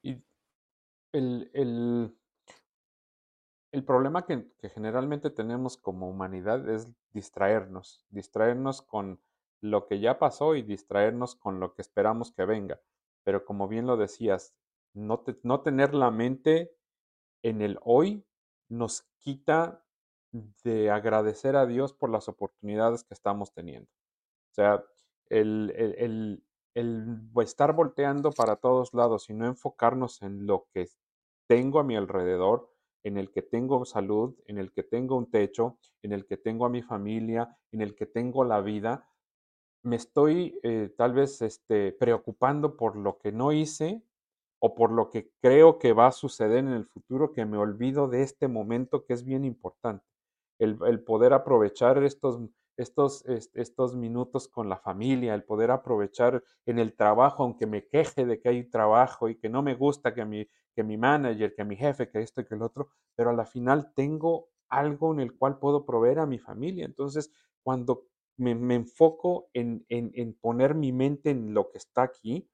Y 0.03 0.17
el, 1.13 2.18
problema 3.85 4.25
que, 4.25 4.51
que, 4.59 4.69
generalmente 4.71 5.31
tenemos 5.31 5.77
como 5.77 6.09
humanidad 6.09 6.69
es 6.69 6.89
distraernos, 7.13 8.05
distraernos 8.11 8.83
con 8.83 9.21
lo 9.61 9.87
que 9.87 10.01
ya 10.01 10.19
pasó 10.19 10.55
y 10.55 10.63
distraernos 10.63 11.35
con 11.35 11.61
lo 11.61 11.75
que 11.75 11.83
esperamos 11.83 12.33
que 12.33 12.45
venga. 12.45 12.81
Pero 13.25 13.45
como 13.45 13.69
bien 13.69 13.87
lo 13.87 13.97
decías, 13.97 14.55
no, 14.95 15.23
no 15.43 15.61
tener 15.61 15.95
la 15.95 16.11
mente 16.11 16.75
en 17.43 17.63
el 17.63 17.79
hoy 17.83 18.25
nos 18.69 19.03
quita 19.19 19.85
de 20.33 20.91
agradecer 20.91 21.57
a 21.57 21.67
Dios 21.67 21.93
por 21.93 22.11
las 22.11 22.29
oportunidades 22.29 23.05
que 23.05 23.15
estamos 23.15 23.53
teniendo. 23.53 23.91
O 24.51 24.55
sea, 24.55 24.85
el, 25.31 25.73
el, 25.77 26.43
el, 26.75 27.31
estar 27.43 27.75
volteando 27.75 28.31
para 28.31 28.57
todos 28.57 28.95
lados 28.95 29.31
y 29.31 29.35
no 29.35 29.47
enfocarnos 29.47 30.23
en 30.23 30.47
lo 30.47 30.67
que 30.73 30.89
tengo 31.47 31.81
a 31.81 31.85
mi 31.85 31.97
alrededor, 31.97 32.71
en 33.03 33.17
el 33.17 33.31
que 33.31 33.43
tengo 33.43 33.85
salud, 33.85 34.35
en 34.47 34.59
el 34.59 34.73
que 34.73 34.83
tengo 34.83 35.17
un 35.17 35.31
techo, 35.31 35.79
en 36.03 36.13
el 36.13 36.27
que 36.27 36.37
tengo 36.37 36.67
a 36.67 36.71
mi 36.71 36.83
familia, 36.83 37.57
en 37.73 37.81
el 37.81 37.95
que 37.95 38.07
tengo 38.07 38.45
la 38.45 38.61
vida, 38.61 39.09
me 39.83 39.97
estoy 39.97 40.59
eh, 40.63 40.93
tal 40.97 41.13
vez 41.13 41.41
este, 41.43 41.93
preocupando 41.93 42.77
por 42.77 42.97
lo 42.97 43.19
que 43.19 43.33
no 43.33 43.53
hice 43.53 44.03
o 44.61 44.75
por 44.75 44.91
lo 44.91 45.11
que 45.11 45.31
creo 45.41 45.79
que 45.79 45.93
va 45.93 46.09
a 46.09 46.13
suceder 46.13 46.59
en 46.59 46.73
el 46.73 46.87
futuro, 46.87 47.33
que 47.33 47.47
me 47.47 47.59
olvido 47.59 48.09
de 48.09 48.23
este 48.23 48.49
momento 48.49 49.05
que 49.05 49.15
es 49.15 49.25
bien 49.25 49.45
importante. 49.45 50.05
El, 50.59 51.05
poder 51.05 51.33
aprovechar 51.33 52.03
estos, 52.03 52.41
estos, 52.79 53.25
estos 53.27 53.95
minutos 53.95 54.49
con 54.49 54.69
la 54.69 54.79
familia, 54.79 55.35
el 55.35 55.45
poder 55.45 55.71
aprovechar 55.71 56.43
en 56.65 56.79
el 56.79 56.95
trabajo, 56.95 57.43
aunque 57.43 57.67
me 57.67 57.87
queje 57.87 58.25
de 58.25 58.41
que 58.41 58.49
hay 58.49 58.65
trabajo 58.65 59.29
y 59.29 59.37
que 59.37 59.51
no 59.51 59.63
me 59.63 59.75
gusta 59.75 60.15
que 60.15 60.25
mi, 60.25 60.49
que 60.75 60.83
mi 60.85 60.97
manager, 60.97 61.55
que 61.55 61.65
mi 61.65 61.77
jefe, 61.77 62.09
que 62.09 62.23
esto 62.23 62.41
y 62.41 62.47
que 62.47 62.55
el 62.55 62.63
otro, 62.63 62.89
pero 63.15 63.31
a 63.31 63.35
la 63.35 63.45
final 63.45 63.93
tengo 63.95 64.49
algo 64.71 65.13
en 65.13 65.21
el 65.21 65.37
cual 65.37 65.59
puedo 65.59 65.85
proveer 65.85 66.21
a 66.21 66.27
mi 66.27 66.39
familia. 66.39 66.87
Entonces, 66.87 67.31
cuando 67.63 68.07
me, 68.37 68.53
enfoco 68.75 69.51
en, 69.53 69.85
en 69.89 70.35
poner 70.35 70.75
mi 70.75 70.93
mente 70.93 71.31
en 71.31 71.53
lo 71.53 71.71
que 71.71 71.79
está 71.79 72.03
aquí, 72.03 72.49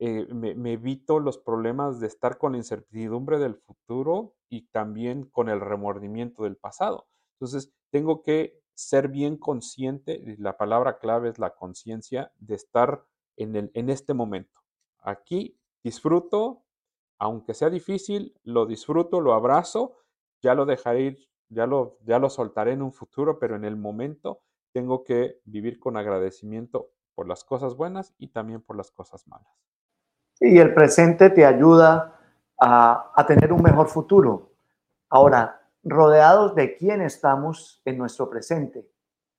eh, 0.00 0.32
me, 0.32 0.72
evito 0.72 1.18
los 1.18 1.38
problemas 1.38 1.98
de 1.98 2.06
estar 2.06 2.38
con 2.38 2.52
la 2.52 2.58
incertidumbre 2.58 3.38
del 3.38 3.56
futuro 3.56 4.36
y 4.48 4.68
también 4.68 5.24
con 5.24 5.48
el 5.48 5.60
remordimiento 5.60 6.44
del 6.44 6.56
pasado. 6.56 7.08
Entonces, 7.34 7.72
tengo 7.90 8.22
que 8.22 8.60
ser 8.78 9.08
bien 9.08 9.36
consciente, 9.36 10.36
la 10.38 10.56
palabra 10.56 10.98
clave 10.98 11.30
es 11.30 11.40
la 11.40 11.56
conciencia 11.56 12.30
de 12.38 12.54
estar 12.54 13.04
en, 13.36 13.56
el, 13.56 13.72
en 13.74 13.90
este 13.90 14.14
momento. 14.14 14.60
Aquí 15.00 15.58
disfruto, 15.82 16.62
aunque 17.18 17.54
sea 17.54 17.70
difícil, 17.70 18.36
lo 18.44 18.66
disfruto, 18.66 19.20
lo 19.20 19.32
abrazo, 19.34 19.96
ya 20.40 20.54
lo 20.54 20.64
dejaré 20.64 21.00
ir, 21.00 21.28
ya 21.48 21.66
lo, 21.66 21.98
ya 22.04 22.20
lo 22.20 22.30
soltaré 22.30 22.72
en 22.72 22.82
un 22.82 22.92
futuro, 22.92 23.40
pero 23.40 23.56
en 23.56 23.64
el 23.64 23.76
momento 23.76 24.42
tengo 24.72 25.02
que 25.02 25.40
vivir 25.44 25.80
con 25.80 25.96
agradecimiento 25.96 26.90
por 27.16 27.26
las 27.26 27.42
cosas 27.42 27.74
buenas 27.74 28.14
y 28.16 28.28
también 28.28 28.62
por 28.62 28.76
las 28.76 28.92
cosas 28.92 29.26
malas. 29.26 29.52
Y 30.38 30.56
el 30.56 30.72
presente 30.72 31.30
te 31.30 31.44
ayuda 31.44 32.16
a, 32.60 33.24
tener 33.26 33.52
un 33.52 33.60
mejor 33.60 33.88
futuro. 33.88 34.52
Ahora, 35.08 35.57
rodeados 35.88 36.54
de 36.54 36.76
quién 36.76 37.00
estamos 37.00 37.80
en 37.84 37.98
nuestro 37.98 38.28
presente. 38.28 38.86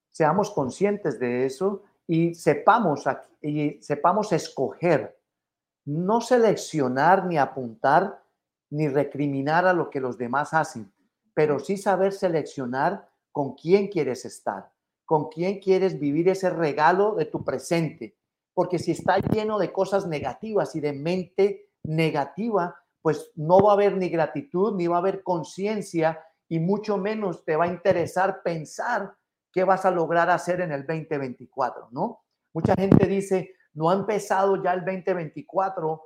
Seamos 0.09 0.49
conscientes 0.51 1.19
de 1.19 1.45
eso 1.45 1.83
y 2.07 2.33
sepamos, 2.33 3.03
y 3.41 3.77
sepamos 3.81 4.31
escoger, 4.31 5.17
no 5.85 6.21
seleccionar 6.21 7.25
ni 7.25 7.38
apuntar 7.38 8.23
ni 8.71 8.88
recriminar 8.88 9.65
a 9.65 9.73
lo 9.73 9.89
que 9.89 9.99
los 9.99 10.17
demás 10.17 10.53
hacen, 10.53 10.91
pero 11.33 11.59
sí 11.59 11.77
saber 11.77 12.13
seleccionar 12.13 13.09
con 13.31 13.55
quién 13.55 13.88
quieres 13.88 14.25
estar, 14.25 14.71
con 15.05 15.29
quién 15.29 15.59
quieres 15.59 15.99
vivir 15.99 16.29
ese 16.29 16.49
regalo 16.49 17.15
de 17.15 17.25
tu 17.25 17.43
presente, 17.43 18.15
porque 18.53 18.77
si 18.77 18.91
está 18.91 19.17
lleno 19.17 19.57
de 19.57 19.71
cosas 19.71 20.07
negativas 20.07 20.75
y 20.75 20.81
de 20.81 20.93
mente 20.93 21.69
negativa, 21.83 22.75
pues 23.01 23.31
no 23.35 23.59
va 23.59 23.71
a 23.71 23.73
haber 23.73 23.95
ni 23.97 24.09
gratitud, 24.09 24.75
ni 24.75 24.88
va 24.88 24.97
a 24.97 24.99
haber 24.99 25.23
conciencia 25.23 26.19
y 26.49 26.59
mucho 26.59 26.97
menos 26.97 27.45
te 27.45 27.55
va 27.55 27.65
a 27.65 27.69
interesar 27.69 28.41
pensar 28.43 29.13
qué 29.51 29.63
vas 29.63 29.85
a 29.85 29.91
lograr 29.91 30.29
hacer 30.29 30.62
en 30.62 30.71
el 30.71 30.85
2024, 30.85 31.89
¿no? 31.91 32.23
Mucha 32.53 32.73
gente 32.75 33.05
dice, 33.05 33.53
no 33.73 33.91
ha 33.91 33.93
empezado 33.93 34.62
ya 34.62 34.73
el 34.73 34.83
2024 34.83 36.01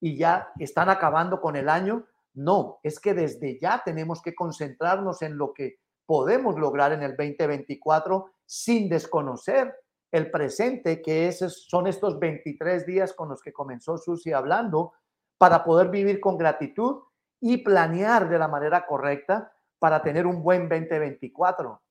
y 0.00 0.16
ya 0.16 0.52
están 0.58 0.88
acabando 0.88 1.40
con 1.40 1.56
el 1.56 1.68
año. 1.68 2.06
No, 2.34 2.78
es 2.84 3.00
que 3.00 3.14
desde 3.14 3.58
ya 3.60 3.82
tenemos 3.84 4.22
que 4.22 4.34
concentrarnos 4.34 5.22
en 5.22 5.36
lo 5.36 5.52
que 5.52 5.80
podemos 6.06 6.56
lograr 6.56 6.92
en 6.92 7.02
el 7.02 7.16
2024 7.16 8.30
sin 8.46 8.88
desconocer 8.88 9.74
el 10.12 10.30
presente, 10.30 11.02
que 11.02 11.28
es, 11.28 11.38
son 11.68 11.88
estos 11.88 12.18
23 12.18 12.86
días 12.86 13.12
con 13.12 13.28
los 13.28 13.42
que 13.42 13.52
comenzó 13.52 13.98
Susi 13.98 14.32
hablando, 14.32 14.92
para 15.36 15.64
poder 15.64 15.88
vivir 15.88 16.20
con 16.20 16.38
gratitud 16.38 17.02
y 17.40 17.58
planear 17.58 18.28
de 18.28 18.38
la 18.38 18.48
manera 18.48 18.86
correcta 18.86 19.52
para 19.78 20.02
tener 20.02 20.26
un 20.26 20.42
buen 20.42 20.68
2024. 20.68 21.82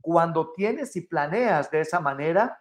Cuando 0.00 0.52
tienes 0.52 0.96
y 0.96 1.02
planeas 1.02 1.70
de 1.70 1.80
esa 1.80 2.00
manera, 2.00 2.60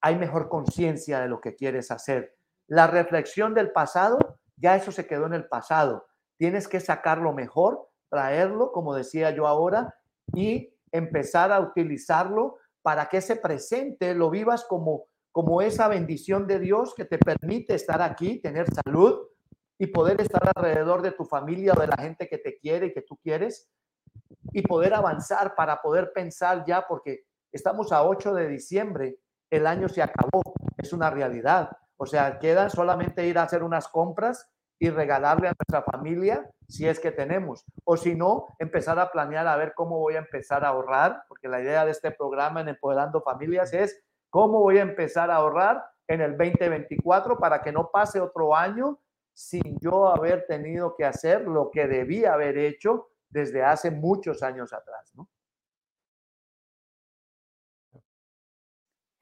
hay 0.00 0.16
mejor 0.16 0.48
conciencia 0.48 1.20
de 1.20 1.28
lo 1.28 1.40
que 1.40 1.54
quieres 1.54 1.90
hacer. 1.90 2.36
La 2.66 2.86
reflexión 2.86 3.54
del 3.54 3.72
pasado, 3.72 4.18
ya 4.56 4.76
eso 4.76 4.92
se 4.92 5.06
quedó 5.06 5.26
en 5.26 5.34
el 5.34 5.48
pasado. 5.48 6.06
Tienes 6.38 6.68
que 6.68 6.80
sacarlo 6.80 7.32
mejor, 7.32 7.88
traerlo, 8.10 8.72
como 8.72 8.94
decía 8.94 9.30
yo 9.30 9.46
ahora, 9.46 9.94
y 10.34 10.74
empezar 10.90 11.52
a 11.52 11.60
utilizarlo 11.60 12.58
para 12.82 13.08
que 13.08 13.18
ese 13.18 13.36
presente 13.36 14.14
lo 14.14 14.28
vivas 14.28 14.64
como, 14.64 15.06
como 15.30 15.62
esa 15.62 15.88
bendición 15.88 16.46
de 16.46 16.58
Dios 16.58 16.94
que 16.94 17.04
te 17.04 17.18
permite 17.18 17.74
estar 17.74 18.02
aquí, 18.02 18.40
tener 18.40 18.66
salud 18.84 19.28
y 19.82 19.88
poder 19.88 20.20
estar 20.20 20.48
alrededor 20.54 21.02
de 21.02 21.10
tu 21.10 21.24
familia 21.24 21.72
o 21.76 21.80
de 21.80 21.88
la 21.88 21.96
gente 21.96 22.28
que 22.28 22.38
te 22.38 22.56
quiere 22.56 22.86
y 22.86 22.92
que 22.92 23.02
tú 23.02 23.16
quieres 23.16 23.68
y 24.52 24.62
poder 24.62 24.94
avanzar 24.94 25.56
para 25.56 25.82
poder 25.82 26.12
pensar 26.12 26.64
ya, 26.64 26.86
porque 26.86 27.24
estamos 27.50 27.90
a 27.90 28.04
8 28.04 28.32
de 28.32 28.46
diciembre, 28.46 29.18
el 29.50 29.66
año 29.66 29.88
se 29.88 30.00
acabó, 30.00 30.40
es 30.76 30.92
una 30.92 31.10
realidad. 31.10 31.76
O 31.96 32.06
sea, 32.06 32.38
queda 32.38 32.70
solamente 32.70 33.26
ir 33.26 33.38
a 33.38 33.42
hacer 33.42 33.64
unas 33.64 33.88
compras 33.88 34.48
y 34.78 34.88
regalarle 34.88 35.48
a 35.48 35.54
nuestra 35.58 35.82
familia 35.82 36.48
si 36.68 36.86
es 36.86 37.00
que 37.00 37.10
tenemos. 37.10 37.64
O 37.82 37.96
si 37.96 38.14
no, 38.14 38.54
empezar 38.60 39.00
a 39.00 39.10
planear 39.10 39.48
a 39.48 39.56
ver 39.56 39.72
cómo 39.74 39.98
voy 39.98 40.14
a 40.14 40.20
empezar 40.20 40.64
a 40.64 40.68
ahorrar, 40.68 41.24
porque 41.26 41.48
la 41.48 41.60
idea 41.60 41.84
de 41.84 41.90
este 41.90 42.12
programa 42.12 42.60
en 42.60 42.68
Empoderando 42.68 43.20
Familias 43.20 43.72
es 43.72 44.00
cómo 44.30 44.60
voy 44.60 44.78
a 44.78 44.82
empezar 44.82 45.28
a 45.32 45.36
ahorrar 45.38 45.84
en 46.06 46.20
el 46.20 46.38
2024 46.38 47.36
para 47.40 47.60
que 47.62 47.72
no 47.72 47.90
pase 47.90 48.20
otro 48.20 48.54
año 48.54 49.00
sin 49.32 49.78
yo 49.80 50.08
haber 50.08 50.46
tenido 50.46 50.94
que 50.96 51.04
hacer 51.04 51.42
lo 51.42 51.70
que 51.70 51.86
debía 51.86 52.34
haber 52.34 52.58
hecho 52.58 53.08
desde 53.30 53.62
hace 53.62 53.90
muchos 53.90 54.42
años 54.42 54.72
atrás, 54.72 55.12
¿no? 55.14 55.28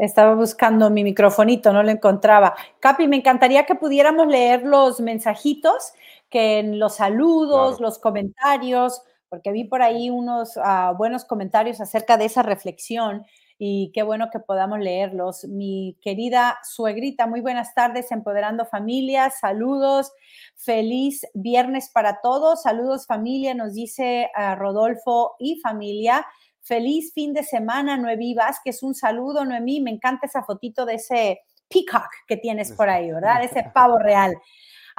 Estaba 0.01 0.35
buscando 0.35 0.89
mi 0.89 1.05
microfonito, 1.05 1.75
no 1.75 1.83
lo 1.83 1.91
encontraba. 1.91 2.57
Capi, 2.81 3.07
me 3.07 3.17
encantaría 3.17 3.67
que 3.67 3.75
pudiéramos 3.75 4.29
leer 4.29 4.63
los 4.63 4.99
mensajitos, 4.99 5.93
que 6.31 6.59
en 6.61 6.79
los 6.79 6.97
saludos, 6.97 7.81
los 7.81 7.99
comentarios, 7.99 9.03
porque 9.29 9.53
vi 9.53 9.65
por 9.65 9.83
ahí 9.83 10.09
unos 10.09 10.57
ah, 10.57 10.95
buenos 10.97 11.27
comentarios 11.27 11.83
acerca 11.83 12.17
de 12.17 12.25
esa 12.25 12.43
reflexión. 12.43 13.27
Y 13.63 13.93
qué 13.93 14.03
bueno 14.03 14.31
que 14.33 14.41
podamos 14.41 14.79
leerlos. 14.79 15.45
Mi 15.45 15.95
querida 16.01 16.59
suegrita, 16.63 17.27
muy 17.27 17.43
buenas 17.43 17.75
tardes, 17.75 18.11
empoderando 18.11 18.65
familias, 18.65 19.39
saludos, 19.39 20.11
feliz 20.57 21.27
viernes 21.35 21.91
para 21.93 22.23
todos, 22.23 22.63
saludos 22.63 23.05
familia, 23.07 23.53
nos 23.53 23.75
dice 23.75 24.31
a 24.35 24.55
Rodolfo 24.55 25.37
y 25.39 25.61
familia. 25.61 26.27
Feliz 26.63 27.13
fin 27.13 27.35
de 27.35 27.43
semana, 27.43 27.99
Noemí 27.99 28.33
Vázquez. 28.33 28.83
Un 28.83 28.95
saludo, 28.95 29.45
Noemí. 29.45 29.83
Me 29.83 29.91
encanta 29.91 30.27
esa 30.27 30.43
fotito 30.43 30.87
de 30.87 30.95
ese 30.95 31.41
peacock 31.69 32.09
que 32.27 32.39
tienes 32.39 32.73
por 32.73 32.89
ahí, 32.89 33.11
¿verdad? 33.11 33.45
Ese 33.45 33.71
pavo 33.75 33.99
real. 33.99 34.35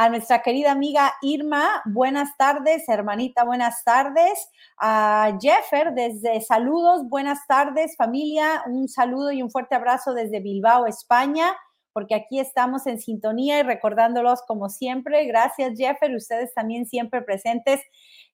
A 0.01 0.09
nuestra 0.09 0.41
querida 0.41 0.71
amiga 0.71 1.13
Irma, 1.21 1.83
buenas 1.85 2.35
tardes, 2.35 2.89
hermanita, 2.89 3.43
buenas 3.43 3.83
tardes. 3.83 4.49
A 4.79 5.37
Jeffer, 5.39 5.93
desde 5.93 6.41
saludos, 6.41 7.07
buenas 7.07 7.45
tardes, 7.45 7.95
familia. 7.95 8.63
Un 8.65 8.87
saludo 8.89 9.31
y 9.31 9.43
un 9.43 9.51
fuerte 9.51 9.75
abrazo 9.75 10.15
desde 10.15 10.39
Bilbao, 10.39 10.87
España 10.87 11.55
porque 11.93 12.15
aquí 12.15 12.39
estamos 12.39 12.87
en 12.87 12.99
sintonía 12.99 13.59
y 13.59 13.63
recordándolos 13.63 14.41
como 14.47 14.69
siempre. 14.69 15.25
Gracias, 15.25 15.77
Jeffer, 15.77 16.15
ustedes 16.15 16.53
también 16.53 16.85
siempre 16.85 17.21
presentes 17.21 17.81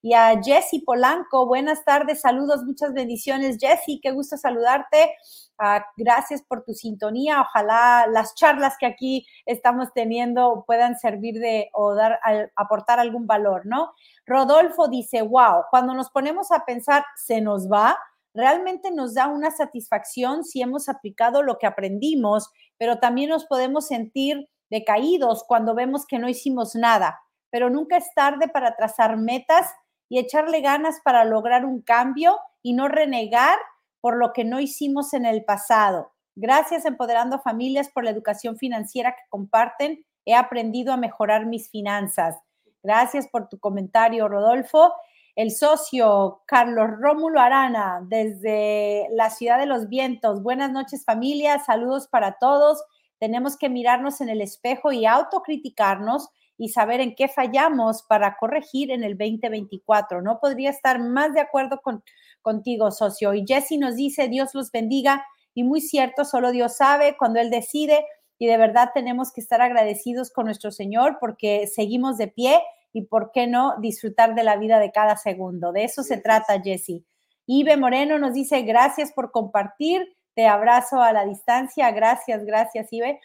y 0.01 0.13
a 0.13 0.39
Jessy 0.41 0.79
Polanco. 0.79 1.47
Buenas 1.47 1.83
tardes, 1.83 2.21
saludos, 2.21 2.63
muchas 2.63 2.93
bendiciones. 2.93 3.57
Jessy, 3.59 3.99
qué 4.01 4.11
gusto 4.11 4.37
saludarte. 4.37 5.15
Ah, 5.59 5.83
gracias 5.97 6.43
por 6.43 6.63
tu 6.63 6.73
sintonía. 6.73 7.41
Ojalá 7.41 8.05
las 8.07 8.35
charlas 8.35 8.75
que 8.79 8.85
aquí 8.85 9.25
estamos 9.45 9.91
teniendo 9.93 10.63
puedan 10.67 10.99
servir 10.99 11.39
de 11.39 11.69
o 11.73 11.95
dar, 11.95 12.19
aportar 12.55 12.99
algún 12.99 13.25
valor, 13.25 13.65
¿no? 13.65 13.91
Rodolfo 14.25 14.87
dice, 14.87 15.23
wow, 15.23 15.63
cuando 15.71 15.93
nos 15.95 16.11
ponemos 16.11 16.51
a 16.51 16.63
pensar, 16.63 17.03
se 17.15 17.41
nos 17.41 17.67
va, 17.71 17.97
realmente 18.35 18.91
nos 18.91 19.15
da 19.15 19.27
una 19.27 19.49
satisfacción 19.49 20.43
si 20.43 20.61
hemos 20.61 20.89
aplicado 20.89 21.41
lo 21.41 21.57
que 21.57 21.65
aprendimos, 21.65 22.51
pero 22.77 22.99
también 22.99 23.29
nos 23.29 23.45
podemos 23.45 23.87
sentir 23.87 24.49
decaídos 24.69 25.43
cuando 25.47 25.75
vemos 25.75 26.05
que 26.05 26.19
no 26.19 26.29
hicimos 26.29 26.75
nada. 26.75 27.19
Pero 27.49 27.69
nunca 27.69 27.97
es 27.97 28.13
tarde 28.13 28.47
para 28.47 28.75
trazar 28.75 29.17
metas 29.17 29.67
y 30.09 30.19
echarle 30.19 30.61
ganas 30.61 30.99
para 31.03 31.25
lograr 31.25 31.65
un 31.65 31.81
cambio 31.81 32.37
y 32.61 32.73
no 32.73 32.87
renegar 32.87 33.57
por 34.01 34.17
lo 34.17 34.33
que 34.33 34.43
no 34.43 34.59
hicimos 34.59 35.13
en 35.13 35.25
el 35.25 35.43
pasado. 35.43 36.11
Gracias 36.35 36.85
Empoderando 36.85 37.39
Familias 37.39 37.89
por 37.89 38.03
la 38.03 38.11
educación 38.11 38.57
financiera 38.57 39.11
que 39.11 39.23
comparten. 39.29 40.05
He 40.25 40.35
aprendido 40.35 40.93
a 40.93 40.97
mejorar 40.97 41.45
mis 41.45 41.69
finanzas. 41.69 42.37
Gracias 42.83 43.27
por 43.27 43.49
tu 43.49 43.59
comentario, 43.59 44.27
Rodolfo. 44.27 44.93
El 45.37 45.51
socio 45.51 46.41
Carlos 46.47 46.89
Rómulo 46.99 47.39
Arana, 47.39 48.01
desde 48.07 49.07
la 49.11 49.29
ciudad 49.29 49.59
de 49.59 49.67
los 49.67 49.87
vientos. 49.87 50.41
Buenas 50.41 50.71
noches 50.71 51.05
familia, 51.05 51.59
saludos 51.59 52.07
para 52.07 52.39
todos. 52.39 52.83
Tenemos 53.19 53.55
que 53.55 53.69
mirarnos 53.69 54.19
en 54.19 54.29
el 54.29 54.41
espejo 54.41 54.91
y 54.91 55.05
autocriticarnos 55.05 56.29
y 56.57 56.69
saber 56.69 57.01
en 57.01 57.13
qué 57.13 57.27
fallamos 57.27 58.01
para 58.09 58.35
corregir 58.39 58.89
en 58.89 59.03
el 59.03 59.15
2024. 59.15 60.23
No 60.23 60.39
podría 60.39 60.71
estar 60.71 60.97
más 60.99 61.35
de 61.35 61.41
acuerdo 61.41 61.81
con, 61.83 62.03
contigo, 62.41 62.89
socio. 62.89 63.35
Y 63.35 63.45
Jesse 63.47 63.77
nos 63.77 63.95
dice, 63.95 64.29
Dios 64.29 64.55
los 64.55 64.71
bendiga. 64.71 65.23
Y 65.53 65.63
muy 65.63 65.81
cierto, 65.81 66.25
solo 66.25 66.51
Dios 66.51 66.77
sabe 66.77 67.15
cuando 67.15 67.39
Él 67.39 67.51
decide. 67.51 68.07
Y 68.39 68.47
de 68.47 68.57
verdad 68.57 68.89
tenemos 68.91 69.31
que 69.31 69.41
estar 69.41 69.61
agradecidos 69.61 70.31
con 70.31 70.45
nuestro 70.45 70.71
Señor 70.71 71.17
porque 71.19 71.67
seguimos 71.67 72.17
de 72.17 72.27
pie 72.27 72.59
y 72.97 73.03
por 73.03 73.31
qué 73.31 73.45
no 73.45 73.75
disfrutar 73.79 74.33
de 74.33 74.43
la 74.43 74.57
vida 74.57 74.79
de 74.79 74.91
cada 74.91 75.17
segundo. 75.17 75.71
De 75.71 75.83
eso 75.83 76.01
se 76.01 76.17
trata, 76.17 76.59
Jesse. 76.59 77.03
Ibe 77.45 77.77
Moreno 77.77 78.17
nos 78.17 78.33
dice, 78.33 78.63
gracias 78.63 79.11
por 79.13 79.31
compartir. 79.31 80.15
Te 80.33 80.47
abrazo 80.47 80.99
a 80.99 81.13
la 81.13 81.23
distancia. 81.23 81.91
Gracias, 81.91 82.43
gracias, 82.43 82.91
Ibe. 82.91 83.19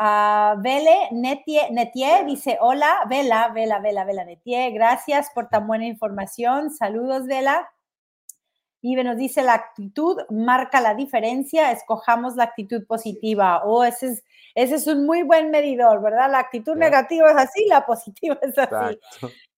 Uh, 0.00 0.60
Vele 0.60 1.10
Netie, 1.12 1.70
Netie 1.70 2.24
dice, 2.26 2.58
hola, 2.60 2.92
Vela, 3.08 3.52
Vela, 3.54 3.78
Vela, 3.78 4.04
Vela 4.04 4.24
Netie, 4.24 4.72
gracias 4.72 5.30
por 5.32 5.48
tan 5.48 5.68
buena 5.68 5.86
información. 5.86 6.72
Saludos, 6.72 7.26
Vela. 7.26 7.68
Y 8.86 8.96
nos 8.96 9.16
dice, 9.16 9.42
la 9.42 9.54
actitud 9.54 10.18
marca 10.28 10.78
la 10.78 10.94
diferencia, 10.94 11.72
escojamos 11.72 12.36
la 12.36 12.44
actitud 12.44 12.86
positiva. 12.86 13.62
Oh, 13.64 13.82
ese 13.82 14.08
es, 14.08 14.24
ese 14.54 14.74
es 14.74 14.86
un 14.86 15.06
muy 15.06 15.22
buen 15.22 15.50
medidor, 15.50 16.02
¿verdad? 16.02 16.30
La 16.30 16.40
actitud 16.40 16.76
negativa 16.76 17.30
es 17.30 17.36
así, 17.38 17.64
la 17.66 17.86
positiva 17.86 18.36
es 18.42 18.58
así. 18.58 18.98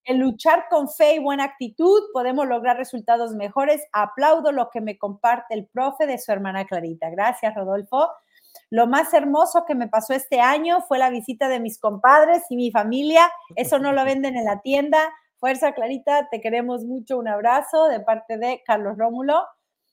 El 0.04 0.18
luchar 0.18 0.66
con 0.70 0.88
fe 0.88 1.16
y 1.16 1.18
buena 1.18 1.42
actitud 1.42 2.04
podemos 2.12 2.46
lograr 2.46 2.76
resultados 2.76 3.34
mejores. 3.34 3.82
Aplaudo 3.90 4.52
lo 4.52 4.70
que 4.70 4.80
me 4.80 4.96
comparte 4.96 5.54
el 5.54 5.66
profe 5.66 6.06
de 6.06 6.18
su 6.18 6.30
hermana 6.30 6.64
Clarita. 6.64 7.10
Gracias, 7.10 7.52
Rodolfo. 7.52 8.08
Lo 8.70 8.86
más 8.86 9.12
hermoso 9.12 9.64
que 9.66 9.74
me 9.74 9.88
pasó 9.88 10.14
este 10.14 10.40
año 10.40 10.82
fue 10.82 10.98
la 10.98 11.10
visita 11.10 11.48
de 11.48 11.58
mis 11.58 11.80
compadres 11.80 12.44
y 12.48 12.54
mi 12.54 12.70
familia. 12.70 13.28
Eso 13.56 13.80
no 13.80 13.92
lo 13.92 14.04
venden 14.04 14.36
en 14.36 14.44
la 14.44 14.60
tienda. 14.60 15.00
Fuerza 15.38 15.72
Clarita, 15.72 16.28
te 16.30 16.40
queremos 16.40 16.84
mucho. 16.84 17.18
Un 17.18 17.28
abrazo 17.28 17.88
de 17.88 18.00
parte 18.00 18.38
de 18.38 18.62
Carlos 18.64 18.96
Rómulo. 18.96 19.42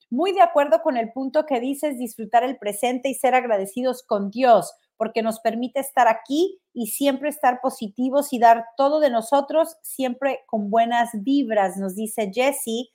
Muy 0.10 0.32
de 0.32 0.41
acuerdo 0.41 0.82
con 0.82 0.95
el 0.95 1.12
punto 1.12 1.45
que 1.45 1.60
dices, 1.60 1.97
disfrutar 1.97 2.43
el 2.43 2.58
presente 2.58 3.10
y 3.10 3.15
ser 3.15 3.36
agradecidos 3.36 4.03
con 4.03 4.29
Dios, 4.29 4.73
porque 4.95 5.23
nos 5.23 5.39
permite 5.39 5.79
estar 5.79 6.08
aquí 6.08 6.62
y 6.71 6.88
siempre 6.88 7.29
estar 7.29 7.60
positivos 7.62 8.32
y 8.32 8.39
dar 8.39 8.65
todo 8.77 8.99
de 8.99 9.10
nosotros, 9.10 9.75
siempre 9.82 10.41
con 10.45 10.69
buenas 10.69 11.10
vibras, 11.13 11.77
nos 11.77 11.95
dice 11.95 12.32
Jessie 12.34 12.91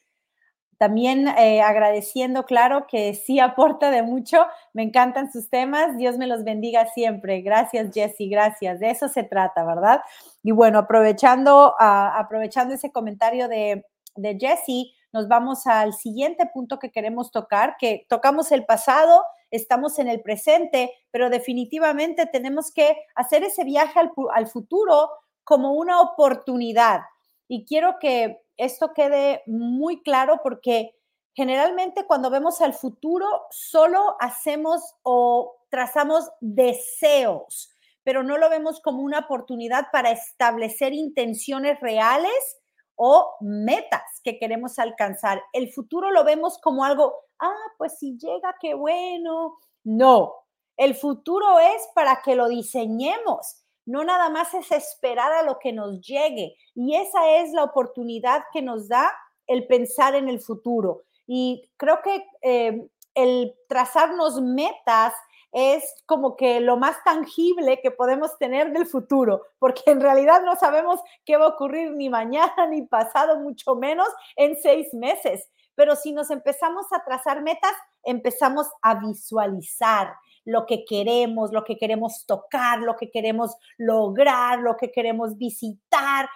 también 0.79 1.27
eh, 1.27 1.61
agradeciendo, 1.61 2.45
claro, 2.45 2.87
que 2.87 3.13
sí 3.15 3.41
aporta 3.41 3.91
de 3.91 4.03
mucho. 4.03 4.47
Me 4.73 4.85
encantan 4.85 5.31
sus 5.33 5.51
temas. 5.51 5.97
Dios 5.99 6.17
me 6.19 6.29
los 6.29 6.45
bendiga 6.45 6.87
siempre. 6.87 7.41
Gracias, 7.43 7.91
Jesse. 7.93 8.31
Gracias. 8.31 8.79
De 8.79 8.91
eso 8.91 9.09
se 9.09 9.25
trata, 9.25 9.65
¿verdad? 9.65 10.01
Y 10.45 10.53
bueno, 10.53 10.79
aprovechando, 10.79 11.75
ah, 11.81 12.15
aprovechando 12.17 12.75
ese 12.75 12.93
comentario 12.93 13.49
de, 13.49 13.85
de 14.15 14.39
Jesse, 14.39 14.95
nos 15.13 15.27
vamos 15.27 15.67
al 15.67 15.95
siguiente 15.95 16.47
punto 16.47 16.79
que 16.79 16.93
queremos 16.93 17.33
tocar, 17.33 17.77
que 17.79 18.07
tocamos 18.09 18.53
el 18.53 18.65
pasado, 18.65 19.25
estamos 19.51 19.99
en 19.99 20.07
el 20.07 20.21
presente, 20.21 20.93
pero 21.11 21.29
definitivamente 21.29 22.27
tenemos 22.27 22.71
que 22.71 22.97
hacer 23.17 23.43
ese 23.43 23.65
viaje 23.65 23.99
al, 23.99 24.13
al 24.33 24.47
futuro 24.47 25.11
como 25.43 25.73
una 25.73 26.01
oportunidad. 26.03 27.01
Y 27.49 27.65
quiero 27.65 27.99
que 27.99 28.43
esto 28.59 28.93
quede 28.93 29.43
muy 29.47 30.03
claro 30.03 30.41
porque 30.43 30.95
generalmente 31.35 32.05
cuando 32.05 32.31
vemos 32.31 32.61
al 32.61 32.75
futuro 32.75 33.27
solo 33.51 34.17
hacemos 34.21 34.97
o 35.03 35.57
trazamos 35.71 36.29
deseos, 36.41 37.71
pero 38.03 38.23
no 38.23 38.39
lo 38.39 38.51
vemos 38.51 38.81
como 38.81 39.03
una 39.03 39.21
oportunidad 39.21 39.87
para 39.93 40.11
establecer 40.11 40.93
intenciones 40.93 41.79
reales 41.81 42.59
o 42.97 43.37
metas 43.41 44.21
que 44.25 44.39
queremos 44.39 44.79
alcanzar. 44.81 45.41
El 45.53 45.73
futuro 45.73 46.11
lo 46.11 46.25
vemos 46.25 46.59
como 46.59 46.85
algo, 46.85 47.15
ah, 47.39 47.73
pues 47.79 47.99
si 47.99 48.19
llega, 48.19 48.57
qué 48.61 48.75
bueno. 48.75 49.59
No, 49.85 50.35
el 50.77 50.97
futuro 50.97 51.61
es 51.61 51.89
para 51.95 52.21
que 52.25 52.35
lo 52.35 52.49
diseñemos 52.49 53.63
no 53.89 54.05
nada 54.05 54.29
más 54.29 54.53
es 54.53 54.71
esperar 54.71 55.33
a 55.33 55.43
lo 55.43 55.59
que 55.59 55.73
nos 55.73 56.03
llegue. 56.03 56.55
Y 56.75 56.95
esa 56.95 57.39
es 57.39 57.53
la 57.53 57.65
oportunidad 57.65 58.43
que 58.53 58.61
nos 58.61 58.87
da 58.87 59.11
el 59.47 59.67
pensar 59.67 60.15
en 60.15 60.29
el 60.29 60.41
futuro. 60.41 61.05
Y 61.27 61.71
creo 61.79 62.03
que 62.03 62.23
eh, 62.43 62.87
el 63.15 63.55
trazarnos 63.67 64.43
metas 64.43 65.15
es 65.53 65.83
como 66.05 66.37
que 66.37 66.61
lo 66.61 66.77
más 66.77 67.03
tangible 67.03 67.81
que 67.81 67.91
podemos 67.91 68.37
tener 68.37 68.73
del 68.73 68.87
futuro, 68.87 69.41
porque 69.59 69.81
en 69.87 70.03
realidad 70.03 70.43
no 70.43 70.57
sabemos 70.57 71.01
qué 71.25 71.39
va 71.39 71.47
a 71.47 71.55
ocurrir 71.55 71.93
ni 71.93 72.11
mañana 72.11 72.67
ni 72.69 72.83
pasado, 72.83 73.41
mucho 73.41 73.75
menos 73.75 74.09
en 74.37 74.61
seis 74.61 74.93
meses. 74.93 75.49
Pero 75.75 75.97
si 75.97 76.13
nos 76.13 76.31
empezamos 76.31 76.85
a 76.93 77.03
trazar 77.05 77.41
metas, 77.41 77.73
empezamos 78.03 78.69
a 78.83 78.97
visualizar 78.97 80.15
lo 80.49 80.65
que 80.65 80.87
queremos, 80.87 81.53
lo 81.53 81.63
que 81.63 81.77
queremos 81.77 82.25
tocar, 82.25 82.81
lo 82.81 82.97
que 82.97 83.11
queremos 83.11 83.55
lograr, 83.77 84.61
lo 84.61 84.79
que 84.79 84.91
queremos 84.91 85.37
visitar, 85.37 86.27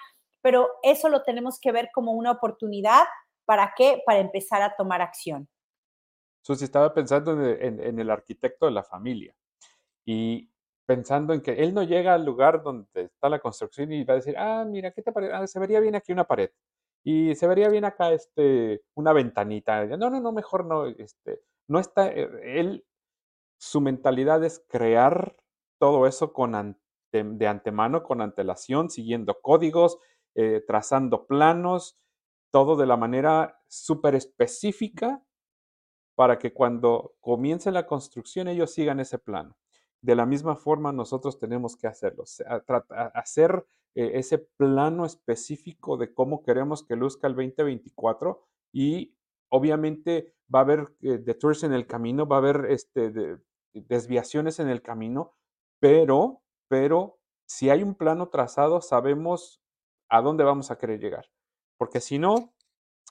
pero 0.43 0.69
eso 0.83 1.09
lo 1.09 1.23
tenemos 1.23 1.59
que 1.59 1.73
ver 1.73 1.89
como 1.95 2.13
una 2.13 2.33
oportunidad. 2.33 3.05
¿Para 3.47 3.73
qué? 3.75 4.03
Para 4.05 4.19
empezar 4.19 4.61
a 4.61 4.77
tomar 4.77 5.01
acción. 5.01 5.49
Susi, 6.43 6.65
estaba 6.65 6.93
pensando 6.93 7.33
en, 7.43 7.99
el 7.99 8.11
arquitecto 8.11 8.67
de 8.67 8.73
la 8.73 8.85
familia 8.85 9.35
y 10.05 10.51
pensando 10.85 11.33
en 11.33 11.41
que 11.41 11.53
él 11.53 11.73
no 11.73 11.83
llega 11.83 12.13
al 12.13 12.27
lugar 12.27 12.63
donde 12.63 13.05
está 13.05 13.31
la 13.31 13.39
construcción 13.39 13.93
y 13.93 14.05
va 14.05 14.13
a 14.13 14.17
decir, 14.17 14.35
ah, 14.37 14.67
mira, 14.69 14.91
¿qué 14.91 15.01
te 15.01 15.11
parece? 15.11 15.33
Ah, 15.33 15.47
se 15.47 15.59
vería 15.59 15.81
bien 15.81 15.95
aquí 15.95 16.13
una 16.13 16.25
pared 16.25 16.51
y 17.03 17.35
se 17.35 17.47
vería 17.47 17.71
bien 17.71 17.87
acá 17.87 18.13
este, 18.13 18.83
una 18.95 19.15
ventanita. 19.15 19.87
No, 19.87 20.11
no, 20.11 20.21
no, 20.21 20.33
mejor 20.33 20.67
no. 20.67 20.85
Este, 20.87 21.41
no 21.69 21.79
está, 21.79 22.09
eh, 22.09 22.29
él 22.61 22.85
su 23.63 23.81
mentalidad 23.81 24.43
es 24.43 24.65
crear 24.69 25.37
todo 25.79 26.09
eso 26.09 26.33
de 27.13 27.47
antemano, 27.47 28.03
con 28.03 28.21
antelación, 28.21 28.91
siguiendo 28.91 29.41
códigos, 29.41 29.99
eh, 30.35 30.65
trazando 30.67 31.29
planos, 31.29 31.97
todo 32.51 32.75
de 32.75 32.87
la 32.87 32.97
manera 32.97 33.63
súper 33.69 34.17
específica 34.17 35.23
para 36.17 36.41
que 36.41 36.53
cuando 36.53 37.15
comience 37.21 37.71
la 37.71 37.87
construcción 37.87 38.49
ellos 38.49 38.73
sigan 38.73 38.99
ese 38.99 39.21
plano. 39.21 39.57
De 40.01 40.17
la 40.17 40.27
misma 40.27 40.57
forma 40.57 40.91
nosotros 40.91 41.39
tenemos 41.39 41.77
que 41.77 41.87
hacerlo, 41.87 42.25
hacer 43.15 43.65
eh, 43.95 44.11
ese 44.15 44.39
plano 44.39 45.07
específico 45.07 45.97
de 45.97 46.13
cómo 46.13 46.43
queremos 46.43 46.85
que 46.85 46.97
luzca 46.97 47.29
el 47.29 47.37
2024 47.37 48.43
y 48.73 49.15
obviamente 49.51 50.35
va 50.53 50.59
a 50.59 50.63
haber 50.63 50.93
eh, 51.01 51.19
detours 51.19 51.63
en 51.63 51.73
el 51.73 51.87
camino, 51.87 52.27
va 52.27 52.37
a 52.37 52.39
haber 52.41 52.67
este, 52.69 53.39
desviaciones 53.73 54.61
en 54.61 54.69
el 54.69 54.83
camino, 54.83 55.35
pero, 55.81 56.43
pero 56.69 57.19
si 57.47 57.71
hay 57.71 57.83
un 57.83 57.95
plano 57.95 58.29
trazado, 58.29 58.81
sabemos 58.81 59.61
a 60.09 60.21
dónde 60.21 60.45
vamos 60.45 60.71
a 60.71 60.79
querer 60.79 61.01
llegar. 61.01 61.27
Porque 61.79 62.01
si 62.01 62.19
no, 62.19 62.55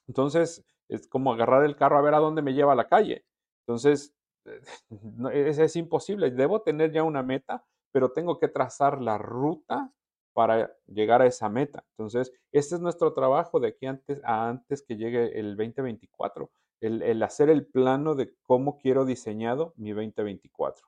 entonces 0.07 0.65
es 0.87 1.07
como 1.07 1.33
agarrar 1.33 1.63
el 1.63 1.75
carro 1.75 1.97
a 1.97 2.01
ver 2.01 2.13
a 2.13 2.19
dónde 2.19 2.41
me 2.41 2.53
lleva 2.53 2.75
la 2.75 2.87
calle. 2.87 3.25
Entonces, 3.65 4.13
es, 5.33 5.57
es 5.57 5.75
imposible. 5.75 6.31
Debo 6.31 6.61
tener 6.61 6.91
ya 6.91 7.03
una 7.03 7.23
meta, 7.23 7.65
pero 7.91 8.11
tengo 8.11 8.39
que 8.39 8.47
trazar 8.47 9.01
la 9.01 9.17
ruta 9.17 9.93
para 10.33 10.73
llegar 10.87 11.21
a 11.21 11.27
esa 11.27 11.49
meta. 11.49 11.83
Entonces, 11.97 12.31
este 12.51 12.75
es 12.75 12.81
nuestro 12.81 13.13
trabajo 13.13 13.59
de 13.59 13.69
aquí 13.69 13.85
antes 13.85 14.21
a 14.23 14.49
antes 14.49 14.81
que 14.81 14.95
llegue 14.95 15.37
el 15.39 15.57
2024, 15.57 16.49
el, 16.81 17.21
hacer 17.23 17.49
el 17.49 17.65
plano 17.65 18.15
de 18.15 18.33
cómo 18.41 18.77
quiero 18.79 19.05
diseñado 19.05 19.73
mi 19.77 19.91
2024. 19.91 20.87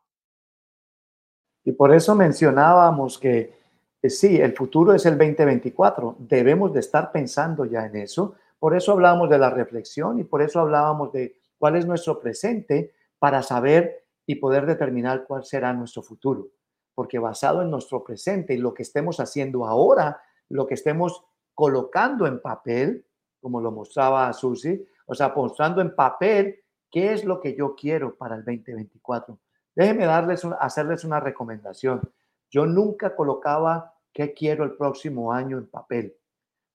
Y 1.65 1.71
por 1.73 1.93
eso 1.93 2.15
mencionábamos 2.15 3.19
que 3.19 3.53
eh, 4.01 4.09
sí, 4.09 4.37
el 4.37 4.53
futuro 4.53 4.93
es 4.93 5.05
el 5.05 5.17
2024. 5.17 6.17
Debemos 6.19 6.73
de 6.73 6.81
estar 6.81 7.11
pensando 7.11 7.63
ya 7.65 7.85
en 7.85 7.95
eso. 7.95 8.35
Por 8.59 8.75
eso 8.75 8.91
hablábamos 8.91 9.29
de 9.29 9.37
la 9.37 9.49
reflexión 9.49 10.19
y 10.19 10.23
por 10.23 10.41
eso 10.41 10.59
hablábamos 10.59 11.13
de 11.13 11.39
cuál 11.57 11.75
es 11.75 11.85
nuestro 11.85 12.19
presente 12.19 12.93
para 13.19 13.43
saber 13.43 14.03
y 14.25 14.35
poder 14.35 14.65
determinar 14.65 15.25
cuál 15.25 15.45
será 15.45 15.71
nuestro 15.73 16.01
futuro. 16.01 16.49
Porque 16.95 17.19
basado 17.19 17.61
en 17.61 17.69
nuestro 17.69 18.03
presente 18.03 18.53
y 18.53 18.57
lo 18.57 18.73
que 18.73 18.83
estemos 18.83 19.19
haciendo 19.19 19.65
ahora, 19.65 20.21
lo 20.49 20.65
que 20.65 20.73
estemos 20.73 21.23
colocando 21.53 22.25
en 22.25 22.41
papel, 22.41 23.05
como 23.39 23.61
lo 23.61 23.71
mostraba 23.71 24.31
Susi, 24.33 24.85
o 25.05 25.15
sea, 25.15 25.33
mostrando 25.35 25.81
en 25.81 25.95
papel 25.95 26.59
qué 26.89 27.13
es 27.13 27.25
lo 27.25 27.41
que 27.41 27.55
yo 27.55 27.75
quiero 27.75 28.15
para 28.15 28.35
el 28.35 28.45
2024. 28.45 29.37
Déjenme 29.75 30.05
darles 30.05 30.45
hacerles 30.59 31.03
una 31.03 31.19
recomendación. 31.19 32.01
Yo 32.49 32.65
nunca 32.65 33.15
colocaba 33.15 33.95
qué 34.13 34.33
quiero 34.33 34.63
el 34.63 34.75
próximo 34.75 35.33
año 35.33 35.57
en 35.57 35.67
papel. 35.67 36.15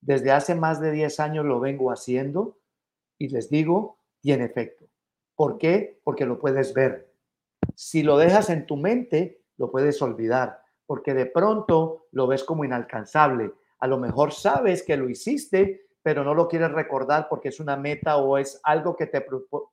Desde 0.01 0.33
hace 0.33 0.55
más 0.55 0.81
de 0.81 0.91
10 0.93 1.21
años 1.21 1.45
lo 1.45 1.61
vengo 1.61 1.91
haciendo 1.91 2.59
y 3.17 3.29
les 3.29 3.49
digo, 3.49 3.99
tiene 4.21 4.45
efecto. 4.45 4.87
¿Por 5.35 5.59
qué? 5.59 6.01
Porque 6.03 6.27
lo 6.27 6.39
puedes 6.39 6.75
ver. 6.75 7.13
Si 7.75 8.03
lo 8.03 8.19
dejas 8.19 8.51
en 8.51 8.67
tu 8.67 8.77
mente, 8.77 9.43
lo 9.57 9.71
puedes 9.71 10.01
olvidar, 10.03 10.63
porque 10.87 11.15
de 11.15 11.27
pronto 11.27 12.07
lo 12.13 12.27
ves 12.27 12.43
como 12.43 12.65
inalcanzable. 12.65 13.53
A 13.79 13.87
lo 13.87 13.99
mejor 13.99 14.33
sabes 14.33 14.83
que 14.83 14.97
lo 14.97 15.09
hiciste, 15.09 15.88
pero 16.03 16.25
no 16.25 16.35
lo 16.35 16.49
quieres 16.49 16.73
recordar 16.73 17.29
porque 17.29 17.49
es 17.49 17.61
una 17.61 17.77
meta 17.77 18.17
o 18.17 18.39
es 18.39 18.61
algo 18.63 18.97
que 18.97 19.07
te, 19.07 19.25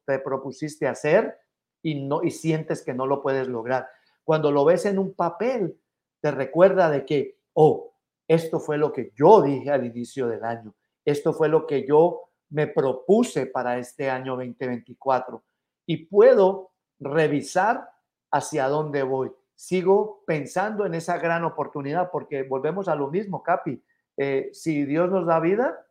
te 0.05 0.19
propusiste 0.19 0.87
hacer 0.87 1.37
y, 1.81 1.95
no, 2.03 2.23
y 2.23 2.31
sientes 2.31 2.83
que 2.83 2.93
no 2.93 3.05
lo 3.05 3.21
puedes 3.21 3.47
lograr. 3.47 3.87
Cuando 4.23 4.51
lo 4.51 4.65
ves 4.65 4.85
en 4.85 4.97
un 4.97 5.13
papel, 5.13 5.79
te 6.19 6.31
recuerda 6.31 6.89
de 6.89 7.05
que, 7.05 7.37
oh, 7.53 7.93
esto 8.27 8.59
fue 8.59 8.77
lo 8.77 8.91
que 8.91 9.11
yo 9.15 9.41
dije 9.41 9.69
al 9.69 9.85
inicio 9.85 10.27
del 10.27 10.43
año, 10.43 10.73
esto 11.05 11.33
fue 11.33 11.47
lo 11.47 11.67
que 11.67 11.85
yo 11.87 12.29
me 12.49 12.67
propuse 12.67 13.45
para 13.45 13.77
este 13.77 14.09
año 14.09 14.35
2024 14.35 15.43
y 15.85 16.05
puedo 16.05 16.71
revisar 16.99 17.89
hacia 18.31 18.67
dónde 18.67 19.03
voy. 19.03 19.31
Sigo 19.53 20.23
pensando 20.25 20.85
en 20.85 20.95
esa 20.95 21.17
gran 21.17 21.43
oportunidad 21.43 22.09
porque 22.11 22.43
volvemos 22.43 22.87
a 22.87 22.95
lo 22.95 23.09
mismo, 23.09 23.43
Capi. 23.43 23.81
Eh, 24.17 24.49
si 24.53 24.85
Dios 24.85 25.09
nos 25.09 25.25
da 25.25 25.39
vida, 25.39 25.84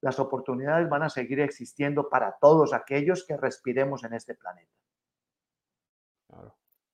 las 0.00 0.18
oportunidades 0.18 0.88
van 0.88 1.02
a 1.02 1.10
seguir 1.10 1.40
existiendo 1.40 2.08
para 2.08 2.36
todos 2.40 2.72
aquellos 2.72 3.24
que 3.24 3.36
respiremos 3.36 4.04
en 4.04 4.14
este 4.14 4.34
planeta. 4.34 4.72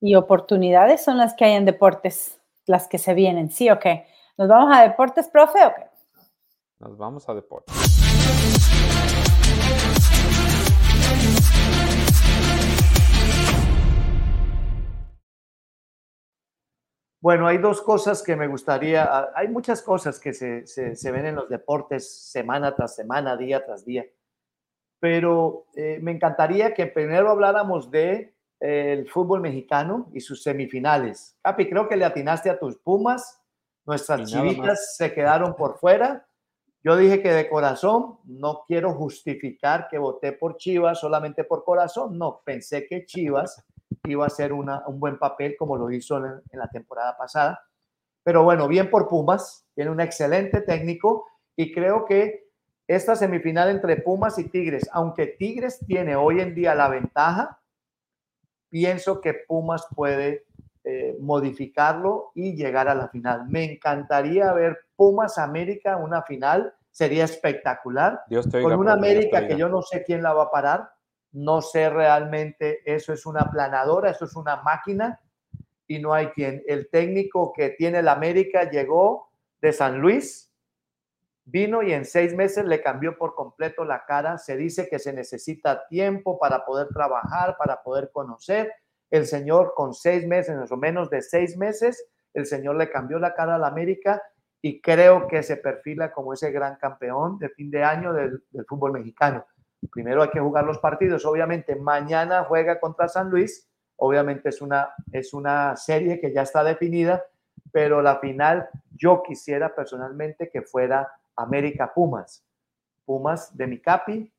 Y 0.01 0.15
oportunidades 0.15 1.03
son 1.03 1.17
las 1.17 1.33
que 1.35 1.45
hay 1.45 1.53
en 1.53 1.65
deportes, 1.65 2.39
las 2.65 2.87
que 2.87 2.97
se 2.97 3.13
vienen, 3.13 3.49
¿sí 3.49 3.69
o 3.69 3.79
qué? 3.79 4.07
¿Nos 4.37 4.47
vamos 4.47 4.75
a 4.75 4.81
deportes, 4.81 5.27
profe, 5.29 5.65
o 5.65 5.73
qué? 5.73 5.87
Nos 6.79 6.97
vamos 6.97 7.27
a 7.29 7.33
deportes. 7.33 7.84
Bueno, 17.25 17.47
hay 17.47 17.57
dos 17.57 17.81
cosas 17.81 18.21
que 18.21 18.35
me 18.35 18.45
gustaría, 18.45 19.03
ah, 19.03 19.31
hay 19.33 19.47
muchas 19.47 19.81
cosas 19.81 20.19
que 20.19 20.31
se, 20.31 20.67
se, 20.67 21.11
ven 21.11 21.25
en 21.25 21.33
los 21.33 21.49
deportes 21.49 22.29
semana 22.29 22.75
tras 22.75 22.95
semana, 22.95 23.35
día 23.35 23.65
tras 23.65 23.83
día, 23.83 24.05
pero 24.99 25.65
eh, 25.75 25.97
me 26.03 26.11
encantaría 26.11 26.75
que 26.75 26.85
primero 26.85 27.31
habláramos 27.31 27.89
de 27.89 28.35
el 28.59 29.09
fútbol 29.09 29.41
mexicano 29.41 30.07
y 30.13 30.19
sus 30.19 30.43
semifinales. 30.43 31.35
Capi, 31.41 31.67
creo 31.67 31.89
que 31.89 31.97
le 31.97 32.05
atinaste 32.05 32.51
a 32.51 32.59
tus 32.59 32.77
Pumas, 32.77 33.41
nuestras 33.87 34.29
chivitas 34.29 34.95
se 34.95 35.11
quedaron 35.11 35.55
por 35.55 35.79
fuera. 35.79 36.27
Yo 36.83 36.95
dije 36.95 37.23
que 37.23 37.33
de 37.33 37.49
corazón, 37.49 38.19
no 38.25 38.65
quiero 38.67 38.93
justificar 38.93 39.87
que 39.89 39.97
voté 39.97 40.31
por 40.31 40.57
Chivas 40.57 40.99
solamente 40.99 41.43
por 41.43 41.63
corazón, 41.63 42.19
no, 42.19 42.43
pensé 42.45 42.85
que 42.85 43.03
Chivas 43.03 43.65
iba 44.05 44.23
a 44.23 44.27
hacer 44.27 44.53
un 44.53 44.69
buen 44.99 45.17
papel 45.17 45.55
como 45.57 45.77
lo 45.77 45.91
hizo 45.91 46.17
en, 46.17 46.41
en 46.51 46.59
la 46.59 46.67
temporada 46.67 47.15
pasada. 47.17 47.63
Pero 48.23 48.43
bueno, 48.43 48.67
bien 48.67 48.89
por 48.89 49.07
Pumas, 49.07 49.65
tiene 49.75 49.91
un 49.91 50.01
excelente 50.01 50.61
técnico 50.61 51.27
y 51.55 51.71
creo 51.71 52.05
que 52.05 52.45
esta 52.87 53.15
semifinal 53.15 53.69
entre 53.69 53.97
Pumas 53.97 54.37
y 54.37 54.49
Tigres, 54.49 54.87
aunque 54.91 55.27
Tigres 55.27 55.79
tiene 55.87 56.15
hoy 56.15 56.39
en 56.39 56.53
día 56.53 56.75
la 56.75 56.87
ventaja, 56.87 57.59
pienso 58.69 59.21
que 59.21 59.33
Pumas 59.33 59.87
puede 59.95 60.45
eh, 60.83 61.17
modificarlo 61.19 62.31
y 62.35 62.55
llegar 62.55 62.87
a 62.87 62.93
la 62.95 63.07
final. 63.07 63.47
Me 63.47 63.63
encantaría 63.63 64.53
ver 64.53 64.77
Pumas 64.95 65.39
América, 65.39 65.97
una 65.97 66.21
final, 66.21 66.73
sería 66.91 67.23
espectacular. 67.23 68.21
con 68.51 68.73
una 68.73 68.93
América 68.93 69.47
que 69.47 69.57
yo 69.57 69.67
no 69.67 69.81
sé 69.81 70.03
quién 70.03 70.21
la 70.21 70.33
va 70.33 70.43
a 70.43 70.51
parar, 70.51 70.91
no 71.35 71.61
sé 71.61 71.89
realmente, 71.89 72.81
eso 72.85 73.11
es 73.11 73.25
una 73.25 73.51
planadora, 73.51 74.09
eso 74.09 74.23
es 74.23 74.35
una 74.35 74.61
máquina 74.63 75.19
y 75.85 75.99
no 75.99 76.13
hay 76.13 76.27
quien. 76.27 76.63
El 76.65 76.89
técnico 76.89 77.51
que 77.53 77.71
tiene 77.71 78.01
la 78.01 78.13
América 78.13 78.69
llegó 78.69 79.31
de 79.61 79.73
San 79.73 79.99
Luis, 79.99 80.49
vino 81.43 81.83
y 81.83 81.91
en 81.91 82.05
seis 82.05 82.33
meses 82.33 82.63
le 82.63 82.81
cambió 82.81 83.17
por 83.17 83.35
completo 83.35 83.83
la 83.83 84.05
cara. 84.05 84.37
Se 84.37 84.55
dice 84.55 84.87
que 84.89 84.97
se 84.97 85.11
necesita 85.11 85.85
tiempo 85.87 86.39
para 86.39 86.65
poder 86.65 86.87
trabajar, 86.87 87.57
para 87.57 87.83
poder 87.83 88.11
conocer. 88.13 88.71
El 89.11 89.25
Señor 89.25 89.73
con 89.75 89.93
seis 89.93 90.25
meses, 90.25 90.71
o 90.71 90.77
menos 90.77 91.09
de 91.09 91.21
seis 91.21 91.57
meses, 91.57 92.07
el 92.33 92.45
Señor 92.45 92.77
le 92.77 92.89
cambió 92.89 93.19
la 93.19 93.33
cara 93.33 93.55
a 93.55 93.59
la 93.59 93.67
América 93.67 94.21
y 94.61 94.79
creo 94.79 95.27
que 95.27 95.43
se 95.43 95.57
perfila 95.57 96.11
como 96.13 96.33
ese 96.33 96.49
gran 96.51 96.77
campeón 96.77 97.37
de 97.39 97.49
fin 97.49 97.69
de 97.69 97.83
año 97.83 98.13
del, 98.13 98.41
fútbol 98.67 98.93
mexicano. 98.93 99.45
Primero 99.91 100.23
hay 100.23 100.29
que 100.29 100.39
jugar 100.39 100.65
los 100.65 100.79
partidos. 100.79 101.25
Obviamente 101.25 101.75
mañana 101.75 102.43
juega 102.43 102.79
contra 102.79 103.07
San 103.07 103.29
Luis. 103.29 103.67
Obviamente 103.97 104.49
es 104.49 104.61
una, 104.61 104.93
es 105.11 105.33
una 105.33 105.75
serie 105.75 106.19
que 106.19 106.33
ya 106.33 106.41
está 106.41 106.63
definida, 106.63 107.23
pero 107.71 108.01
la 108.01 108.19
final 108.19 108.69
yo 108.91 109.23
quisiera 109.23 109.73
personalmente 109.73 110.49
que 110.49 110.61
fuera 110.61 111.11
América 111.35 111.93
Pumas. 111.93 112.43
Pumas 113.05 113.55
de 113.55 113.67
mi 113.67 113.79
capi, 113.79 114.33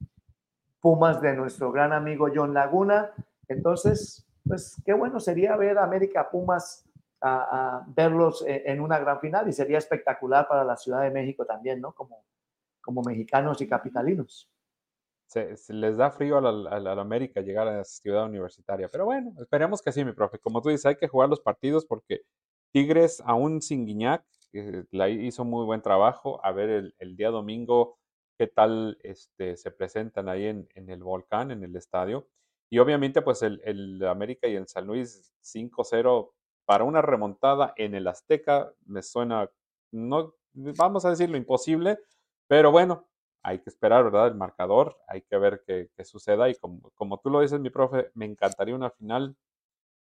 Pumas 0.81 1.21
de 1.21 1.35
nuestro 1.35 1.73
gran 1.73 1.93
amigo 1.93 2.29
John 2.35 2.53
Laguna. 2.53 3.11
Entonces, 3.49 4.27
pues 4.47 4.81
qué 4.85 4.93
bueno 4.93 5.21
sería 5.21 5.57
ver 5.57 5.79
América 5.79 6.29
Pumas 6.31 6.85
a, 7.21 7.85
verlos 7.89 8.45
e, 8.47 8.63
en 8.67 8.81
una 8.81 8.99
gran 8.99 9.21
final 9.21 9.49
y 9.49 9.53
sería 9.53 9.79
espectacular 9.79 10.47
para 10.47 10.65
la 10.65 10.77
Ciudad 10.77 11.03
de 11.03 11.11
México 11.11 11.45
también, 11.45 11.81
¿no? 11.81 11.93
Como, 11.93 12.23
como 12.81 13.03
mexicanos 13.03 13.61
y 13.61 13.69
capitalinos. 13.69 14.49
Se, 15.27 15.57
les 15.69 15.97
da 15.97 16.11
frío 16.11 16.39
a 16.39 16.41
la, 16.41 16.93
América 16.93 17.41
llegar 17.41 17.67
a 17.67 17.79
la 17.79 17.85
ciudad 17.85 18.27
universitaria, 18.27 18.89
pero 18.89 19.05
bueno, 19.05 19.35
esperemos 19.41 19.83
que 19.83 19.93
sí, 19.93 20.05
mi 20.05 20.13
profe. 20.13 20.39
Como 20.39 20.63
tú 20.63 20.69
dices, 20.69 20.87
hay 20.87 20.97
que 20.97 21.09
jugar 21.09 21.29
los 21.29 21.41
partidos 21.41 21.85
porque 21.85 22.23
Tigres, 22.73 23.23
aún 23.25 23.61
sin 23.61 23.87
Guiñac, 23.87 24.25
la 24.91 25.09
hizo 25.09 25.45
muy 25.45 25.65
buen 25.65 25.83
trabajo. 25.83 26.45
A 26.45 26.53
ver 26.53 26.93
el, 26.99 27.17
día 27.17 27.31
domingo 27.31 27.99
qué 28.39 28.47
tal 28.47 28.99
este, 29.03 29.57
se 29.57 29.71
presentan 29.71 30.29
ahí 30.29 30.47
en, 30.47 30.69
el 30.75 31.03
volcán, 31.03 31.51
en 31.51 31.65
el 31.65 31.75
estadio. 31.77 32.29
Y 32.71 32.79
obviamente, 32.79 33.23
pues 33.23 33.43
el, 33.43 34.05
América 34.05 34.49
y 34.49 34.57
el 34.57 34.69
San 34.69 34.87
Luis 34.87 35.33
5-0 35.43 36.33
para 36.65 36.85
una 36.85 37.01
remontada 37.01 37.73
en 37.77 37.95
el 37.95 38.09
Azteca 38.09 38.73
me 38.85 39.03
suena, 39.03 39.49
no, 39.93 40.35
vamos 40.53 41.05
a 41.05 41.11
decirlo 41.11 41.37
imposible, 41.37 41.99
pero 42.49 42.73
bueno, 42.73 43.07
hay 43.47 43.61
que 43.61 43.71
esperar, 43.71 44.03
¿verdad? 44.03 44.27
El 44.27 44.35
marcador, 44.35 44.99
hay 45.07 45.23
que 45.23 45.39
ver 45.39 45.63
qué, 45.65 46.05
suceda. 46.05 46.49
Y 46.49 46.57
como, 46.57 47.21
tú 47.21 47.31
lo 47.31 47.41
dices, 47.41 47.61
mi 47.61 47.71
profe, 47.71 48.11
me 48.15 48.25
encantaría 48.25 48.75
una 48.75 48.91
final 48.91 49.37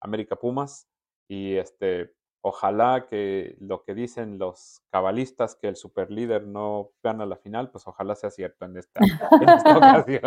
América 0.00 0.34
Pumas. 0.34 0.88
Y 1.28 1.56
este, 1.56 2.14
ojalá 2.40 3.06
que 3.06 3.54
lo 3.60 3.84
que 3.84 3.94
dicen 3.94 4.38
los 4.38 4.80
cabalistas, 4.90 5.56
que 5.56 5.68
el 5.68 5.76
superlíder 5.76 6.46
no 6.46 6.92
gana 7.02 7.26
la 7.26 7.36
final, 7.36 7.70
pues 7.70 7.86
ojalá 7.86 8.14
sea 8.14 8.30
cierto 8.30 8.64
esta, 8.64 9.00
en 9.42 9.48
esta 9.50 9.76
ocasión. 9.76 10.22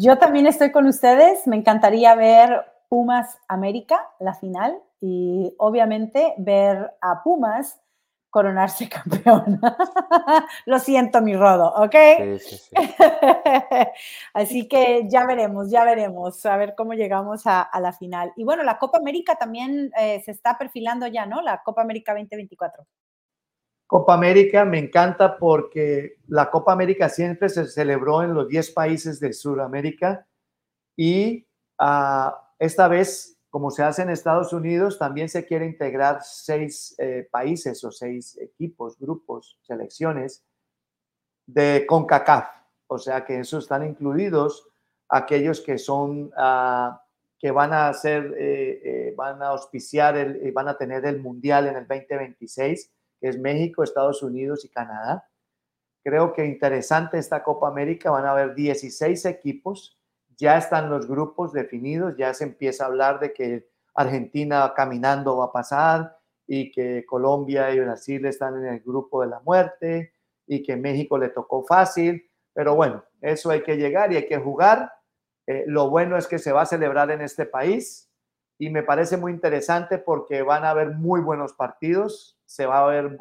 Yo 0.00 0.18
también 0.18 0.48
estoy 0.48 0.72
con 0.72 0.88
ustedes. 0.88 1.46
Me 1.46 1.54
encantaría 1.54 2.16
ver 2.16 2.64
Pumas 2.88 3.38
América, 3.46 4.10
la 4.18 4.34
final, 4.34 4.82
y 5.00 5.54
obviamente 5.58 6.34
ver 6.38 6.92
a 7.00 7.22
Pumas 7.22 7.81
coronarse 8.32 8.88
campeón. 8.88 9.60
Lo 10.64 10.78
siento, 10.80 11.20
mi 11.20 11.36
rodo, 11.36 11.72
¿ok? 11.76 11.94
Sí, 12.16 12.38
sí, 12.38 12.56
sí. 12.56 12.70
Así 14.34 14.68
que 14.68 15.06
ya 15.08 15.26
veremos, 15.26 15.70
ya 15.70 15.84
veremos, 15.84 16.44
a 16.46 16.56
ver 16.56 16.74
cómo 16.74 16.94
llegamos 16.94 17.42
a, 17.44 17.68
la 17.80 17.92
final. 17.92 18.32
Y 18.36 18.44
bueno, 18.44 18.64
la 18.64 18.78
Copa 18.78 18.98
América 18.98 19.36
también 19.36 19.92
eh, 19.98 20.22
se 20.24 20.30
está 20.30 20.56
perfilando 20.56 21.06
ya, 21.06 21.26
¿no? 21.26 21.42
La 21.42 21.62
Copa 21.62 21.82
América 21.82 22.12
2024. 22.12 22.84
Copa 23.86 24.14
América 24.14 24.64
me 24.64 24.78
encanta 24.78 25.36
porque 25.36 26.16
la 26.26 26.50
Copa 26.50 26.72
América 26.72 27.10
siempre 27.10 27.50
se 27.50 27.66
celebró 27.66 28.22
en 28.22 28.32
los 28.32 28.48
10 28.48 28.70
países 28.70 29.20
de 29.20 29.34
Sudamérica 29.34 30.26
y 30.96 31.46
uh, 31.78 32.30
esta 32.58 32.88
vez 32.88 33.38
como 33.52 33.70
se 33.70 33.82
hace 33.82 34.00
en 34.00 34.08
Estados 34.08 34.54
Unidos, 34.54 34.98
también 34.98 35.28
se 35.28 35.44
quiere 35.44 35.66
integrar 35.66 36.20
seis 36.22 36.94
eh, 36.96 37.28
países 37.30 37.84
o 37.84 37.92
seis 37.92 38.38
equipos, 38.38 38.98
grupos, 38.98 39.58
selecciones 39.60 40.42
de 41.44 41.84
CONCACAF. 41.86 42.46
O 42.86 42.96
sea 42.96 43.26
que 43.26 43.40
eso 43.40 43.58
están 43.58 43.86
incluidos 43.86 44.66
aquellos 45.06 45.60
que 45.60 45.76
son, 45.76 46.32
ah, 46.34 47.04
que 47.38 47.50
van 47.50 47.74
a 47.74 47.90
hacer, 47.90 48.34
eh, 48.38 48.80
eh, 48.84 49.14
van 49.18 49.42
a 49.42 49.48
auspiciar, 49.48 50.16
el, 50.16 50.50
van 50.52 50.68
a 50.68 50.78
tener 50.78 51.04
el 51.04 51.20
Mundial 51.20 51.66
en 51.66 51.76
el 51.76 51.86
2026, 51.86 52.90
que 53.20 53.28
es 53.28 53.38
México, 53.38 53.82
Estados 53.82 54.22
Unidos 54.22 54.64
y 54.64 54.70
Canadá. 54.70 55.28
Creo 56.02 56.32
que 56.32 56.46
interesante 56.46 57.18
esta 57.18 57.42
Copa 57.42 57.68
América, 57.68 58.10
van 58.10 58.24
a 58.24 58.30
haber 58.30 58.54
16 58.54 59.26
equipos 59.26 60.01
ya 60.36 60.58
están 60.58 60.90
los 60.90 61.06
grupos 61.06 61.52
definidos, 61.52 62.16
ya 62.16 62.34
se 62.34 62.44
empieza 62.44 62.84
a 62.84 62.88
hablar 62.88 63.20
de 63.20 63.32
que 63.32 63.68
Argentina 63.94 64.72
caminando 64.74 65.36
va 65.36 65.46
a 65.46 65.52
pasar 65.52 66.16
y 66.46 66.70
que 66.70 67.04
Colombia 67.06 67.70
y 67.70 67.80
Brasil 67.80 68.24
están 68.26 68.56
en 68.56 68.66
el 68.66 68.80
grupo 68.80 69.22
de 69.22 69.28
la 69.28 69.40
muerte 69.40 70.12
y 70.46 70.62
que 70.62 70.76
México 70.76 71.18
le 71.18 71.28
tocó 71.28 71.64
fácil, 71.64 72.28
pero 72.52 72.74
bueno, 72.74 73.04
eso 73.20 73.50
hay 73.50 73.62
que 73.62 73.76
llegar 73.76 74.12
y 74.12 74.16
hay 74.16 74.26
que 74.26 74.38
jugar. 74.38 74.92
Eh, 75.46 75.64
lo 75.66 75.90
bueno 75.90 76.16
es 76.16 76.26
que 76.26 76.38
se 76.38 76.52
va 76.52 76.62
a 76.62 76.66
celebrar 76.66 77.10
en 77.10 77.20
este 77.20 77.46
país 77.46 78.10
y 78.58 78.70
me 78.70 78.82
parece 78.82 79.16
muy 79.16 79.32
interesante 79.32 79.98
porque 79.98 80.42
van 80.42 80.64
a 80.64 80.70
haber 80.70 80.90
muy 80.90 81.20
buenos 81.20 81.52
partidos, 81.52 82.38
se 82.44 82.66
va 82.66 82.84
a 82.84 82.86
ver 82.86 83.18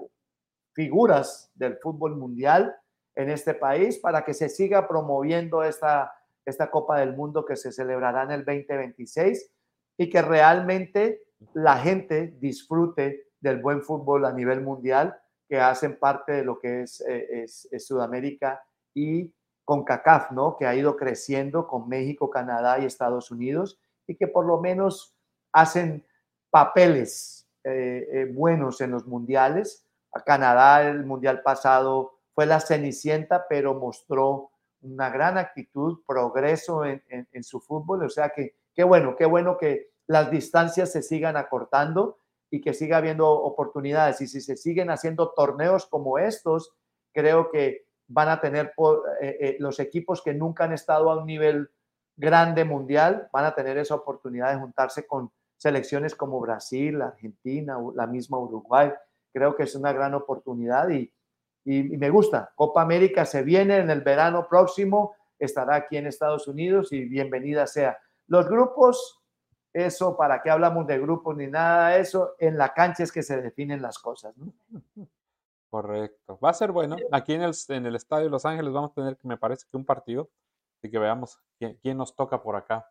figuras 0.73 1.51
del 1.55 1.77
fútbol 1.77 2.15
mundial 2.15 2.75
en 3.15 3.29
este 3.29 3.53
país 3.53 3.97
para 3.97 4.23
que 4.23 4.33
se 4.33 4.49
siga 4.49 4.87
promoviendo 4.87 5.63
esta 5.63 6.13
esta 6.45 6.69
Copa 6.71 6.99
del 6.99 7.15
Mundo 7.15 7.45
que 7.45 7.55
se 7.55 7.71
celebrará 7.71 8.23
en 8.23 8.31
el 8.31 8.45
2026 8.45 9.51
y 9.97 10.09
que 10.09 10.21
realmente 10.21 11.23
la 11.53 11.77
gente 11.77 12.35
disfrute 12.39 13.27
del 13.39 13.61
buen 13.61 13.81
fútbol 13.81 14.25
a 14.25 14.33
nivel 14.33 14.61
mundial 14.61 15.19
que 15.47 15.59
hacen 15.59 15.99
parte 15.99 16.31
de 16.31 16.43
lo 16.43 16.59
que 16.59 16.83
es, 16.83 17.03
eh, 17.07 17.45
Sudamérica 17.79 18.63
y 18.93 19.33
con 19.65 19.83
CACAF, 19.83 20.31
¿no? 20.31 20.57
Que 20.57 20.65
ha 20.65 20.75
ido 20.75 20.95
creciendo 20.95 21.67
con 21.67 21.89
México, 21.89 22.29
Canadá 22.29 22.79
y 22.79 22.85
Estados 22.85 23.31
Unidos 23.31 23.79
y 24.07 24.15
que 24.15 24.27
por 24.27 24.45
lo 24.45 24.59
menos 24.59 25.15
hacen 25.51 26.05
papeles 26.49 27.49
eh, 27.63 28.07
eh, 28.11 28.25
buenos 28.33 28.81
en 28.81 28.91
los 28.91 29.07
mundiales. 29.07 29.85
A 30.13 30.23
Canadá 30.23 30.87
el 30.89 31.05
mundial 31.05 31.41
pasado 31.41 32.19
fue 32.33 32.45
la 32.45 32.59
cenicienta, 32.59 33.45
pero 33.47 33.73
mostró 33.73 34.50
una 34.81 35.09
gran 35.09 35.37
actitud, 35.37 35.99
progreso 36.05 36.83
en, 36.85 37.43
su 37.43 37.59
fútbol. 37.59 38.03
O 38.03 38.09
sea 38.09 38.29
que 38.29 38.55
qué 38.73 38.83
bueno, 38.83 39.15
qué 39.15 39.25
bueno 39.25 39.57
que 39.57 39.91
las 40.07 40.31
distancias 40.31 40.91
se 40.91 41.01
sigan 41.01 41.37
acortando 41.37 42.17
y 42.49 42.61
que 42.61 42.73
siga 42.73 42.97
habiendo 42.97 43.29
oportunidades. 43.29 44.21
Y 44.21 44.27
si 44.27 44.41
se 44.41 44.57
siguen 44.57 44.89
haciendo 44.89 45.31
torneos 45.31 45.85
como 45.85 46.17
estos, 46.17 46.73
creo 47.13 47.49
que 47.49 47.85
van 48.07 48.29
a 48.29 48.41
tener 48.41 48.73
eh, 49.21 49.37
eh, 49.39 49.57
los 49.59 49.79
equipos 49.79 50.21
que 50.21 50.33
nunca 50.33 50.65
han 50.65 50.73
estado 50.73 51.09
a 51.09 51.17
un 51.17 51.25
nivel 51.25 51.69
grande 52.17 52.65
mundial, 52.65 53.29
van 53.31 53.45
a 53.45 53.55
tener 53.55 53.77
esa 53.77 53.95
oportunidad 53.95 54.51
de 54.51 54.59
juntarse 54.59 55.07
con 55.07 55.31
selecciones 55.55 56.15
como 56.15 56.39
Brasil, 56.39 57.01
Argentina, 57.01 57.77
la 57.95 58.07
misma 58.07 58.39
Uruguay. 58.39 58.91
Creo 59.31 59.55
que 59.55 59.63
es 59.63 59.75
una 59.75 59.93
gran 59.93 60.13
oportunidad 60.13 60.89
y, 60.89 61.11
y, 61.63 61.83
me 61.97 62.09
gusta. 62.09 62.51
Copa 62.55 62.81
América 62.81 63.25
se 63.25 63.43
viene 63.43 63.77
en 63.77 63.89
el 63.89 64.01
verano 64.01 64.47
próximo, 64.47 65.15
estará 65.37 65.75
aquí 65.75 65.97
en 65.97 66.07
Estados 66.07 66.47
Unidos 66.47 66.91
y 66.93 67.05
bienvenida 67.05 67.67
sea. 67.67 67.97
Los 68.27 68.47
grupos, 68.47 69.21
eso, 69.73 70.15
¿para 70.15 70.41
qué 70.41 70.49
hablamos 70.49 70.87
de 70.87 70.99
grupos 70.99 71.35
ni 71.35 71.47
nada 71.47 71.89
de 71.89 72.01
eso? 72.01 72.35
En 72.39 72.57
la 72.57 72.73
cancha 72.73 73.03
es 73.03 73.11
que 73.11 73.23
se 73.23 73.41
definen 73.41 73.81
las 73.81 73.99
cosas, 73.99 74.35
¿no? 74.37 74.53
Correcto. 75.69 76.37
Va 76.43 76.49
a 76.49 76.53
ser 76.53 76.71
bueno. 76.71 76.97
Aquí 77.11 77.33
en 77.33 77.43
el, 77.43 77.53
en 77.69 77.85
el 77.85 77.95
Estadio 77.95 78.25
de 78.25 78.31
Los 78.31 78.45
Ángeles 78.45 78.73
vamos 78.73 78.91
a 78.91 78.95
tener, 78.95 79.17
me 79.23 79.37
parece 79.37 79.65
que 79.69 79.77
un 79.77 79.85
partido, 79.85 80.29
así 80.77 80.91
que 80.91 80.99
veamos 80.99 81.39
quién 81.57 81.97
nos 81.97 82.15
toca 82.15 82.41
por 82.41 82.55
acá. 82.55 82.85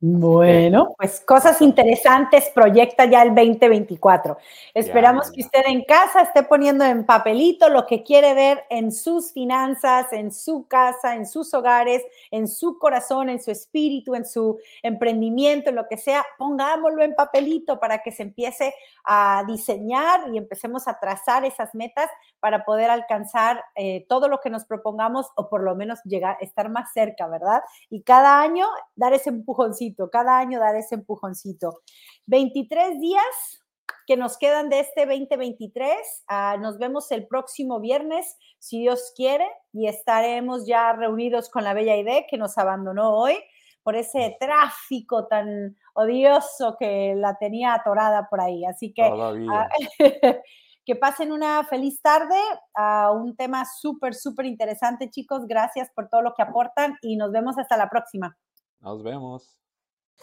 Bueno, 0.00 0.94
pues 0.96 1.20
cosas 1.22 1.60
interesantes 1.60 2.52
proyecta 2.54 3.06
ya 3.06 3.22
el 3.22 3.34
2024. 3.34 4.38
Esperamos 4.72 5.32
que 5.32 5.40
usted 5.40 5.62
en 5.66 5.82
casa 5.82 6.22
esté 6.22 6.44
poniendo 6.44 6.84
en 6.84 7.04
papelito 7.04 7.68
lo 7.68 7.84
que 7.84 8.04
quiere 8.04 8.32
ver 8.32 8.62
en 8.70 8.92
sus 8.92 9.32
finanzas, 9.32 10.12
en 10.12 10.30
su 10.30 10.68
casa, 10.68 11.16
en 11.16 11.26
sus 11.26 11.52
hogares, 11.52 12.04
en 12.30 12.46
su 12.46 12.78
corazón, 12.78 13.28
en 13.28 13.42
su 13.42 13.50
espíritu, 13.50 14.14
en 14.14 14.24
su 14.24 14.60
emprendimiento, 14.84 15.70
en 15.70 15.74
lo 15.74 15.88
que 15.88 15.96
sea. 15.96 16.24
Pongámoslo 16.38 17.02
en 17.02 17.16
papelito 17.16 17.80
para 17.80 18.00
que 18.00 18.12
se 18.12 18.22
empiece 18.22 18.72
a 19.02 19.42
diseñar 19.48 20.32
y 20.32 20.38
empecemos 20.38 20.86
a 20.86 21.00
trazar 21.00 21.44
esas 21.44 21.74
metas 21.74 22.08
para 22.38 22.64
poder 22.64 22.88
alcanzar 22.90 23.64
eh, 23.74 24.06
todo 24.08 24.28
lo 24.28 24.38
que 24.38 24.50
nos 24.50 24.64
propongamos 24.64 25.26
o 25.34 25.48
por 25.48 25.64
lo 25.64 25.74
menos 25.74 25.98
llegar, 26.04 26.36
estar 26.40 26.68
más 26.68 26.92
cerca, 26.92 27.26
¿verdad? 27.26 27.62
Y 27.90 28.02
cada 28.02 28.40
año 28.40 28.66
dar 28.94 29.12
ese 29.12 29.30
empujoncito, 29.30 29.87
cada 30.10 30.38
año 30.38 30.60
dar 30.60 30.76
ese 30.76 30.96
empujoncito. 30.96 31.80
23 32.26 33.00
días 33.00 33.62
que 34.06 34.16
nos 34.16 34.38
quedan 34.38 34.68
de 34.68 34.80
este 34.80 35.06
2023. 35.06 36.24
Ah, 36.28 36.56
nos 36.58 36.78
vemos 36.78 37.10
el 37.12 37.26
próximo 37.26 37.80
viernes, 37.80 38.36
si 38.58 38.80
Dios 38.80 39.12
quiere, 39.14 39.46
y 39.72 39.86
estaremos 39.86 40.66
ya 40.66 40.92
reunidos 40.92 41.50
con 41.50 41.64
la 41.64 41.74
Bella 41.74 41.96
Idea 41.96 42.24
que 42.28 42.38
nos 42.38 42.56
abandonó 42.56 43.14
hoy 43.14 43.34
por 43.82 43.96
ese 43.96 44.36
tráfico 44.38 45.26
tan 45.28 45.76
odioso 45.94 46.76
que 46.78 47.14
la 47.16 47.36
tenía 47.38 47.74
atorada 47.74 48.28
por 48.28 48.40
ahí. 48.40 48.64
Así 48.64 48.92
que 48.92 49.02
ah, 49.02 49.68
Que 50.88 50.96
pasen 50.96 51.32
una 51.32 51.64
feliz 51.64 52.00
tarde 52.00 52.38
a 52.74 53.12
un 53.12 53.36
tema 53.36 53.66
súper, 53.78 54.14
súper 54.14 54.46
interesante, 54.46 55.10
chicos. 55.10 55.46
Gracias 55.46 55.90
por 55.94 56.08
todo 56.08 56.22
lo 56.22 56.32
que 56.32 56.40
aportan 56.40 56.96
y 57.02 57.16
nos 57.16 57.30
vemos 57.30 57.58
hasta 57.58 57.76
la 57.76 57.90
próxima. 57.90 58.38
Nos 58.80 59.02
vemos. 59.02 59.60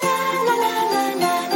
La, 0.02 0.10
la, 0.10 0.56
la, 0.56 1.50
la. 1.50 1.55